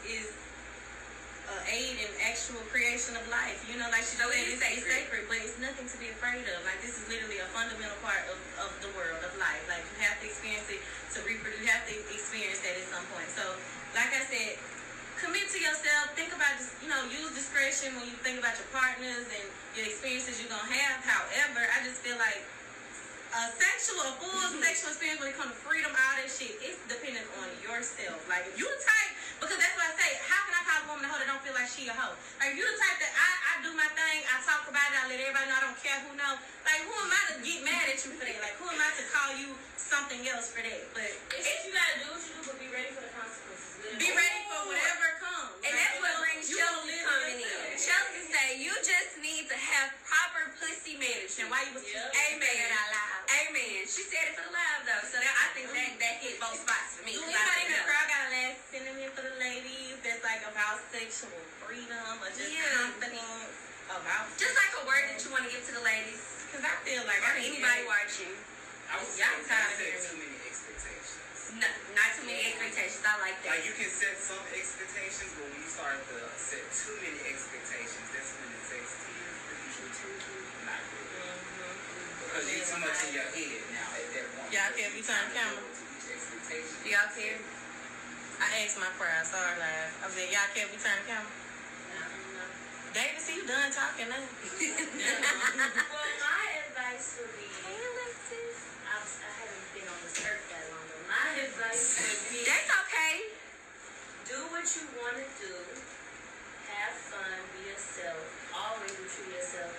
[1.47, 3.59] uh, aid in actual creation of life.
[3.71, 5.23] You know, like she So said, it is it's, it's sacred.
[5.31, 6.59] but it's nothing to be afraid of.
[6.67, 8.37] Like this is literally a fundamental part of,
[8.67, 9.63] of the world of life.
[9.71, 10.83] Like you have to experience it
[11.15, 11.63] to reproduce.
[11.63, 13.29] You have to experience that at some point.
[13.31, 13.43] So,
[13.95, 14.59] like I said,
[15.23, 16.11] commit to yourself.
[16.19, 19.87] Think about just you know use discretion when you think about your partners and your
[19.87, 20.99] experiences you're gonna have.
[21.07, 22.43] However, I just feel like
[23.27, 26.79] a sexual, a full sexual experience when it comes to freedom, all that shit, it's
[26.87, 28.23] dependent on yourself.
[28.31, 29.11] Like, if you type,
[29.41, 31.43] because that's what I say, how can I call a woman a hoe that don't
[31.45, 32.13] feel like she a hoe?
[32.41, 35.03] Like, you the type that I, I do my thing, I talk about it, I
[35.09, 36.33] let everybody know I don't care who know.
[36.65, 38.39] Like, who am I to get mad at you for that?
[38.41, 40.81] Like, who am I to call you something else for that?
[40.97, 41.07] But
[41.37, 43.77] It's just you gotta do what you do, but be ready for the consequences.
[44.01, 45.46] be ready for whatever comes.
[45.63, 47.49] And Like, that's you what brings gonna Chelsea coming in.
[47.49, 47.85] yourself.
[47.87, 51.49] Chelsea say you just need to have proper pussy management.
[51.49, 52.07] Why you was Yeah.
[52.13, 52.71] saying Amen.
[52.71, 53.21] out loud?
[53.47, 53.79] Amen.
[53.87, 56.57] She said it for the live though, so that, I think that that hit both
[56.61, 57.13] spots for me.
[57.17, 59.35] Do 'cause I anybody in think the that- crowd got a last sentiment for the
[59.41, 61.33] ladies that's like about sexual
[61.65, 62.63] freedom or just Yeah.
[62.77, 63.53] confidence
[63.89, 66.75] about Just like a word that you want to give to the ladies Because I
[66.87, 68.35] feel like or I need anybody watching.
[68.87, 70.36] I was say Y'all tired of set hearing too many expectations.
[71.57, 73.01] No, not too many expectations.
[73.01, 73.57] I like that.
[73.57, 78.05] Like you can set some expectations, but when you start to set too many expectations,
[78.13, 79.37] that's when the sex tears
[80.65, 81.07] not good.
[81.17, 81.73] Mm-hmm.
[82.27, 84.49] Because you're too much in your head now at that point.
[84.53, 85.57] Y'all care if you turn the camera?
[85.57, 87.41] To reach y'all care?
[88.37, 89.91] I asked my crowd, sorry live.
[89.97, 91.25] I said, y'all care if we turn the camera?
[91.25, 92.93] Mm-hmm.
[92.93, 94.21] David, see you done talking now.
[95.89, 101.01] Well, my advice would be, I'm, I haven't been on this earth that long, but
[101.09, 103.29] my advice would be, That's okay.
[104.25, 105.53] do what you want to do,
[106.73, 108.17] have fun, be yourself,
[108.49, 109.69] always be true to yourself.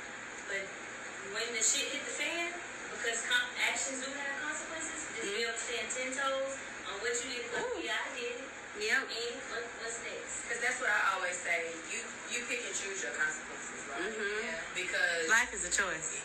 [0.46, 0.62] But
[1.34, 2.55] when the shit hit the fan,
[2.94, 6.55] because com- actions do have consequences, just be able to stand ten toes
[6.86, 7.51] on what you did.
[7.51, 7.82] Look, Ooh.
[7.82, 8.46] yeah, I did it.
[8.78, 9.03] Yep.
[9.11, 10.46] And what, what's next?
[10.46, 11.66] Because that's what I always say.
[11.90, 11.99] You
[12.30, 14.07] you pick and choose your consequences, right?
[14.07, 14.38] Mhm.
[14.46, 14.62] Yeah.
[14.70, 16.22] Because Life is a choice.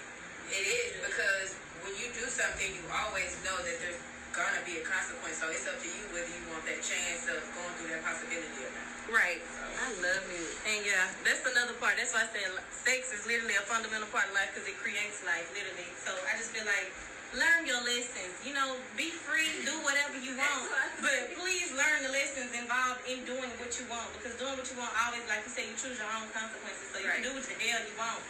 [0.54, 1.02] it is.
[1.02, 3.98] Because when you do something, you always know that there's
[4.34, 5.38] gonna be a consequence.
[5.38, 8.60] So it's up to you whether you want that chance of going through that possibility
[8.66, 8.90] or not.
[9.14, 9.40] Right.
[9.78, 10.52] I love it.
[10.66, 12.02] And yeah, that's another part.
[12.02, 15.22] That's why I said sex is literally a fundamental part of life because it creates
[15.22, 15.86] life, literally.
[16.02, 16.90] So I just feel like
[17.38, 18.34] learn your lessons.
[18.42, 20.66] You know, be free, do whatever you want.
[21.04, 24.78] But please learn the lessons involved in doing what you want because doing what you
[24.82, 26.90] want always, like you say, you choose your own consequences.
[26.90, 27.22] So you Right.
[27.22, 28.22] can do what the hell you want.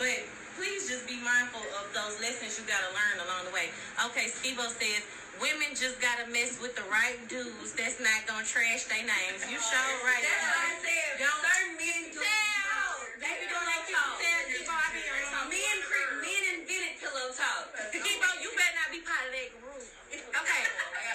[0.00, 0.24] But
[0.56, 3.72] please just be mindful of those lessons you gotta learn along the way.
[4.12, 5.02] Okay, Skibo says
[5.40, 9.40] women just gotta mess with the right dudes that's not gonna trash their names.
[9.48, 10.20] You sure right.
[10.22, 11.10] That's what I said.
[11.20, 12.20] Don't Certain men do.
[12.20, 12.92] tell.
[13.20, 14.20] They be doing that pillow talk.
[14.20, 15.46] Skibo, I be around.
[15.52, 17.64] Men, cre- men invented pillow talk.
[17.92, 19.84] Skibo, you better not be part of that group.
[20.12, 20.62] Okay,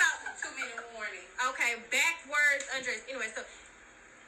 [0.02, 0.08] so
[0.42, 1.30] too many warnings.
[1.54, 3.02] Okay, backwards undress.
[3.10, 3.42] Anyway, so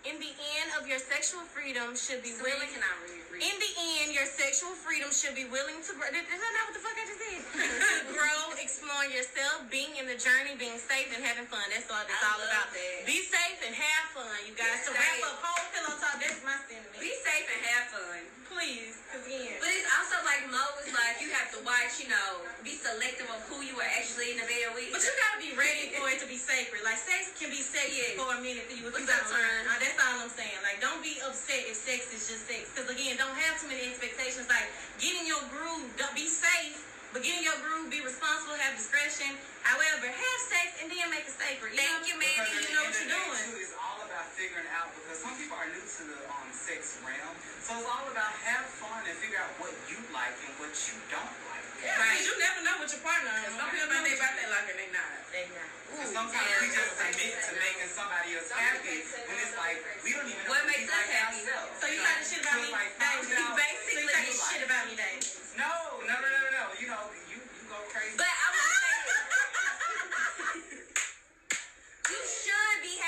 [0.07, 0.31] in the
[0.63, 2.71] end of your sexual freedom should be Really willing.
[2.71, 3.19] cannot read.
[3.27, 3.43] read.
[3.43, 6.07] In the end, your sexual freedom should be willing to grow.
[6.07, 7.41] Is that not what the fuck I just said?
[8.07, 11.63] to grow, exploring yourself, being in the journey, being safe and having fun.
[11.69, 12.71] That's all it's I all about.
[12.71, 13.03] that.
[13.03, 14.87] Be safe and have fun, you guys.
[14.87, 16.97] Yeah, to say wrap up whole pillow talk, that's my sentiment.
[17.03, 18.21] Be safe and have fun.
[18.67, 19.55] Please, cause again.
[19.63, 23.23] But it's also like Mo was like, you have to watch, you know, be selective
[23.31, 24.91] of who you are actually in the bed with.
[24.91, 26.83] But you gotta be ready for it to be sacred.
[26.83, 28.19] Like sex can be sacred Yes.
[28.19, 28.91] for a minute for you.
[28.91, 29.63] If you What's up, gotta learn.
[29.63, 29.71] Twan?
[29.71, 30.59] Uh, that's all I'm saying.
[30.67, 32.67] Like don't be upset if sex is just sex.
[32.75, 34.51] Because again, don't have too many expectations.
[34.51, 34.67] Like
[34.99, 35.87] get in your groove.
[35.95, 36.75] Don't be safe.
[37.15, 39.31] But get in your groove, be responsible, have discretion.
[39.63, 41.71] However, have sex and then make it sacred.
[41.71, 42.35] Thank you, man.
[42.51, 43.96] You know what you're of the day, doing.
[44.17, 46.97] Too, It's all about figuring out because some people are new to the um, sex
[47.05, 47.35] realm.
[47.61, 50.95] So it's all about have fun and figure out what you like and what you
[51.13, 51.61] don't like.
[51.85, 52.17] Yeah, Right.
[52.17, 53.53] 'cause you never know what your partner is.
[53.53, 55.11] Some people think they about that like and they not.
[55.29, 55.69] They not.
[55.93, 60.25] Because sometimes we just commit to making somebody else happy when it's like we don't
[60.25, 61.37] even know What we makes us like happy?
[61.45, 61.77] ourselves.
[61.77, 62.97] So you talking shit about me, So, like, Dave?
[62.97, 64.49] find You out basically what you talking like.
[64.49, 65.21] shit about me, Dave.
[65.61, 65.69] No,
[66.09, 66.65] no, no, no, no, no.
[66.81, 68.17] You know, you you go crazy.
[68.17, 69.13] But I want to say you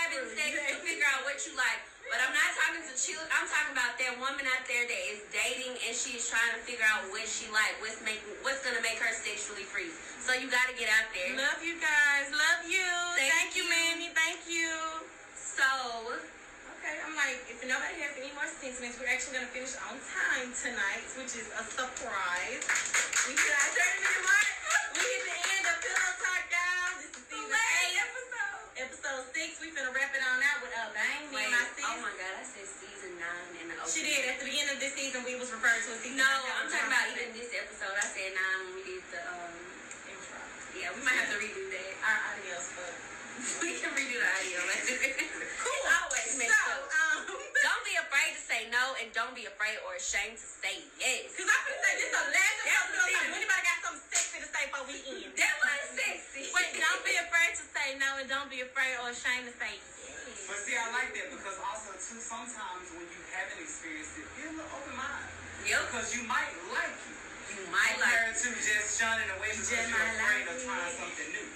[0.10, 1.82] should be having sex to figure out what you like.
[2.10, 3.30] But I'm not talking to children.
[3.30, 6.82] I'm talking about that woman out there that is dating and she's trying to figure
[6.90, 9.94] out what she like, what's making, what's gonna make her sexually free.
[10.26, 11.38] So you got to get out there.
[11.38, 12.34] Love you guys.
[12.34, 12.82] Love you.
[13.14, 13.70] Thank Thank, you, you.
[13.70, 14.10] Manny.
[14.18, 14.74] Thank you.
[15.38, 16.18] So
[16.80, 20.50] Okay, I'm like, if nobody has any more sentiments, we're actually gonna finish on time
[20.56, 22.64] tonight, which is a surprise.
[23.30, 24.50] We our 30 minute mark.
[24.96, 26.96] We hit the end of Pillow Talk, guys.
[27.04, 28.00] This is season eight,
[28.80, 29.60] episode six.
[29.60, 31.28] We finna wrap it on out with a bang.
[31.28, 32.00] Me wait, and my oh sis.
[32.00, 34.16] my god, I said season nine and the She opening.
[34.16, 35.20] did at the beginning of this season.
[35.28, 36.16] We was referred to as season.
[36.16, 36.64] No, nine.
[36.64, 37.92] I'm talking about even this episode.
[37.92, 39.52] I said nine when we did the um.
[40.08, 40.40] intro.
[40.80, 41.92] Yeah, we might have to redo that.
[42.08, 42.94] Our audios, but
[43.64, 44.60] we can redo the audio.
[45.60, 45.84] cool.
[45.84, 46.84] It always So, messed up.
[46.88, 47.18] um,
[47.68, 51.36] Don't be afraid to say no, and don't be afraid or ashamed to say yes.
[51.36, 53.12] Cause I'm gonna say this is the last That's episode.
[53.12, 55.32] the of anybody got something sexy to say before we end?
[55.36, 56.44] That was sexy.
[56.56, 59.76] Wait, don't be afraid to say no and don't be afraid or ashamed to say
[59.76, 60.48] yes.
[60.48, 64.48] But see, I like that because also too sometimes when you haven't experienced it, be
[64.48, 65.28] a little open mind.
[65.68, 65.82] Yep.
[65.92, 67.16] Because you might like it.
[67.60, 68.16] You might I like.
[68.24, 71.48] her too, just shunning away because Just you're might afraid like of trying something new.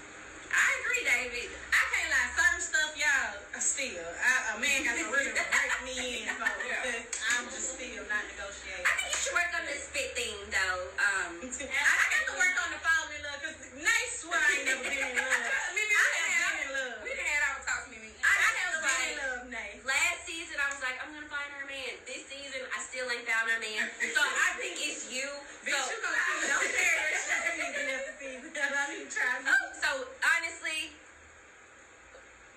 [0.53, 1.49] I agree, David.
[1.73, 4.05] I can't lie, certain stuff, y'all, still.
[4.21, 7.37] I, a man got to really break me in, so Yeah.
[7.37, 8.85] I'm just still not negotiating.
[8.85, 10.81] I think you should work on this fit thing, though.
[11.01, 14.49] Um, I, I got to work on the falling in love because nice swear I
[14.61, 15.25] ain't never been in love.
[15.57, 16.95] I we have done been in love.
[17.01, 18.11] We done had our talks, Mimi.
[18.21, 19.79] I, I have feel been in like- love, nice.
[19.85, 21.93] last season, I was like, I'm gonna find her man.
[22.05, 23.83] This season, I still ain't found her man.
[24.13, 25.27] So I think it's you.
[25.65, 28.49] Bitch, So, you gonna see, don't share your shit with me the next season.
[28.63, 29.89] I need to try oh, so
[30.21, 30.93] honestly,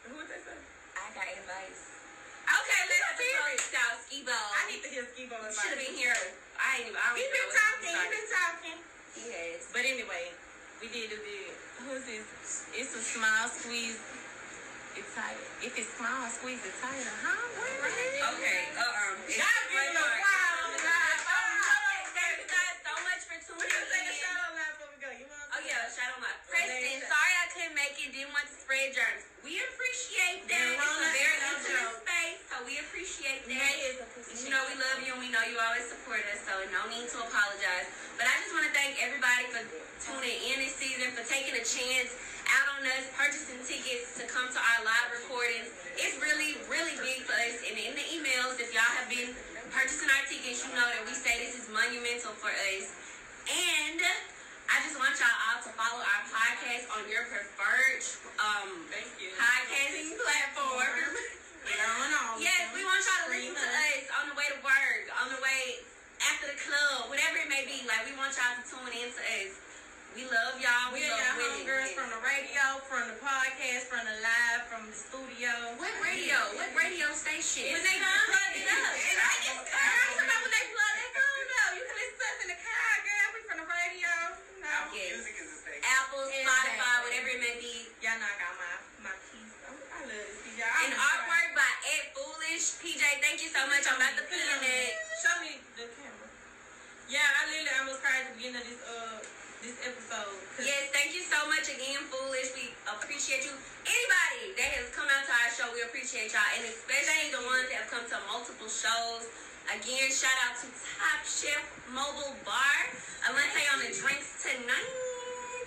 [0.06, 0.42] Who would that?
[0.96, 1.82] I got advice.
[2.46, 3.62] Okay, let's hear it.
[3.76, 4.34] Out, ski ball.
[4.54, 5.58] I need to hear Skibo advice.
[5.58, 6.14] Should have been here.
[6.56, 6.96] I ain't even.
[6.96, 8.78] I He been talking, he been talking.
[9.18, 9.60] He has.
[9.74, 10.30] But anyway,
[10.80, 11.52] we did a bit.
[11.84, 12.24] who's this?
[12.72, 13.98] It's a small squeeze.
[14.96, 15.44] It's tighter.
[15.60, 17.12] If it's small, squeeze it tighter.
[17.20, 17.36] Huh?
[17.36, 18.32] What the hell?
[18.40, 18.60] Okay.
[18.80, 19.16] Uh um.
[19.28, 21.20] Y'all a quiet on the live.
[22.16, 24.16] Thank you guys so much for tuning a in.
[24.16, 25.12] shot on live before we go.
[25.12, 25.52] You want?
[25.52, 27.04] Oh yeah, shout out my Preston.
[27.04, 28.08] Sorry I couldn't make it.
[28.16, 29.20] Didn't want to spread germs.
[29.44, 30.64] We appreciate that.
[30.64, 33.72] It's a very intimate space, so we appreciate that.
[33.76, 33.88] A.
[34.00, 37.04] You know we love you and we know you always support us, so no need
[37.04, 37.84] to apologize.
[38.16, 39.60] But I just want to thank everybody for
[40.00, 42.16] tuning in this season, for taking a chance
[42.52, 45.70] out on us, purchasing tickets to come to our live recordings.
[45.98, 47.58] It's really, really big for us.
[47.66, 49.34] And in the emails, if y'all have been
[49.72, 52.84] purchasing our tickets, you know that we say this is monumental for us.
[53.50, 54.00] And
[54.66, 58.02] I just want y'all all to follow our podcast on your preferred
[58.42, 59.30] um, Thank you.
[59.38, 61.14] podcasting platform.
[61.66, 62.38] Get on on.
[62.38, 65.40] Yes, we want y'all to listen to us on the way to work, on the
[65.42, 65.82] way
[66.22, 67.82] after the club, whatever it may be.
[67.86, 69.65] Like we want y'all to tune in to us.
[70.16, 70.96] We love y'all.
[70.96, 74.88] We We are your homegirls from the radio, from the podcast, from the live, from
[74.88, 75.52] the studio.
[75.76, 76.40] What radio?
[76.56, 77.68] What radio station?
[77.68, 78.96] When they plug it up.
[78.96, 81.70] I just I'm talking about when they plug that phone up.
[81.76, 83.28] You can listen to us in the car, girl.
[83.28, 84.12] We from the radio.
[84.64, 84.72] No.
[84.72, 85.20] Apple Yes.
[85.20, 85.84] Music is a station.
[85.84, 86.24] Apple.
[86.32, 87.74] Spotify, whatever it may be.
[88.00, 88.72] Y'all know I got my,
[89.12, 89.52] my keys.
[89.68, 90.32] I love this.
[90.56, 90.80] Y'all.
[90.80, 92.80] And artwork by Ed Foolish.
[92.80, 93.84] PJ, thank you so much.
[93.84, 94.96] I'm about to put it in it.
[95.20, 96.28] Show me the camera.
[97.12, 99.20] Yeah, I literally almost cried at the beginning of this uh
[99.66, 100.38] this episode.
[100.62, 102.54] Yes, thank you so much again, Foolish.
[102.54, 103.50] We appreciate you.
[103.82, 106.46] Anybody that has come out to our show, we appreciate y'all.
[106.54, 109.26] And especially the ones that have come to multiple shows.
[109.66, 111.58] Again, shout out to Top Chef
[111.90, 112.78] Mobile Bar.
[113.26, 115.66] Alente on the drinks tonight.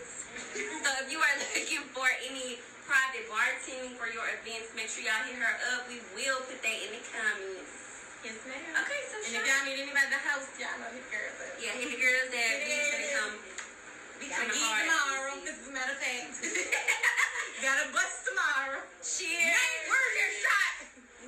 [0.56, 5.28] So if you are looking for any private bartending for your events, make sure y'all
[5.28, 5.92] hit her up.
[5.92, 7.80] We will put that in the comments.
[8.24, 8.64] Yes, ma'am.
[8.84, 11.56] Okay, so And shout if y'all need anybody to host, y'all know his girls up.
[11.60, 13.59] Yeah, hit the girls that we gonna come.
[14.20, 14.84] We Y'all coming need hard.
[14.84, 16.32] tomorrow, because as a matter of fact,
[17.66, 18.80] gotta bust tomorrow.
[19.00, 19.56] Cheers.
[19.56, 20.74] Nate, where's your shot?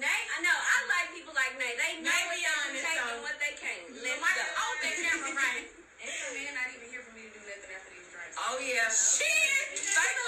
[0.03, 0.51] Nate, I know.
[0.57, 1.77] I like people like Nate.
[1.79, 3.11] They know Nate what they can take though.
[3.15, 3.83] and what they can't.
[3.95, 4.43] Let's Mark, go.
[4.43, 5.65] oh, that camera right.
[6.03, 8.35] And some men not even here for me to do nothing after these drinks.
[8.35, 8.89] Oh yeah.
[8.91, 9.79] Cheers!
[9.95, 10.27] Thank the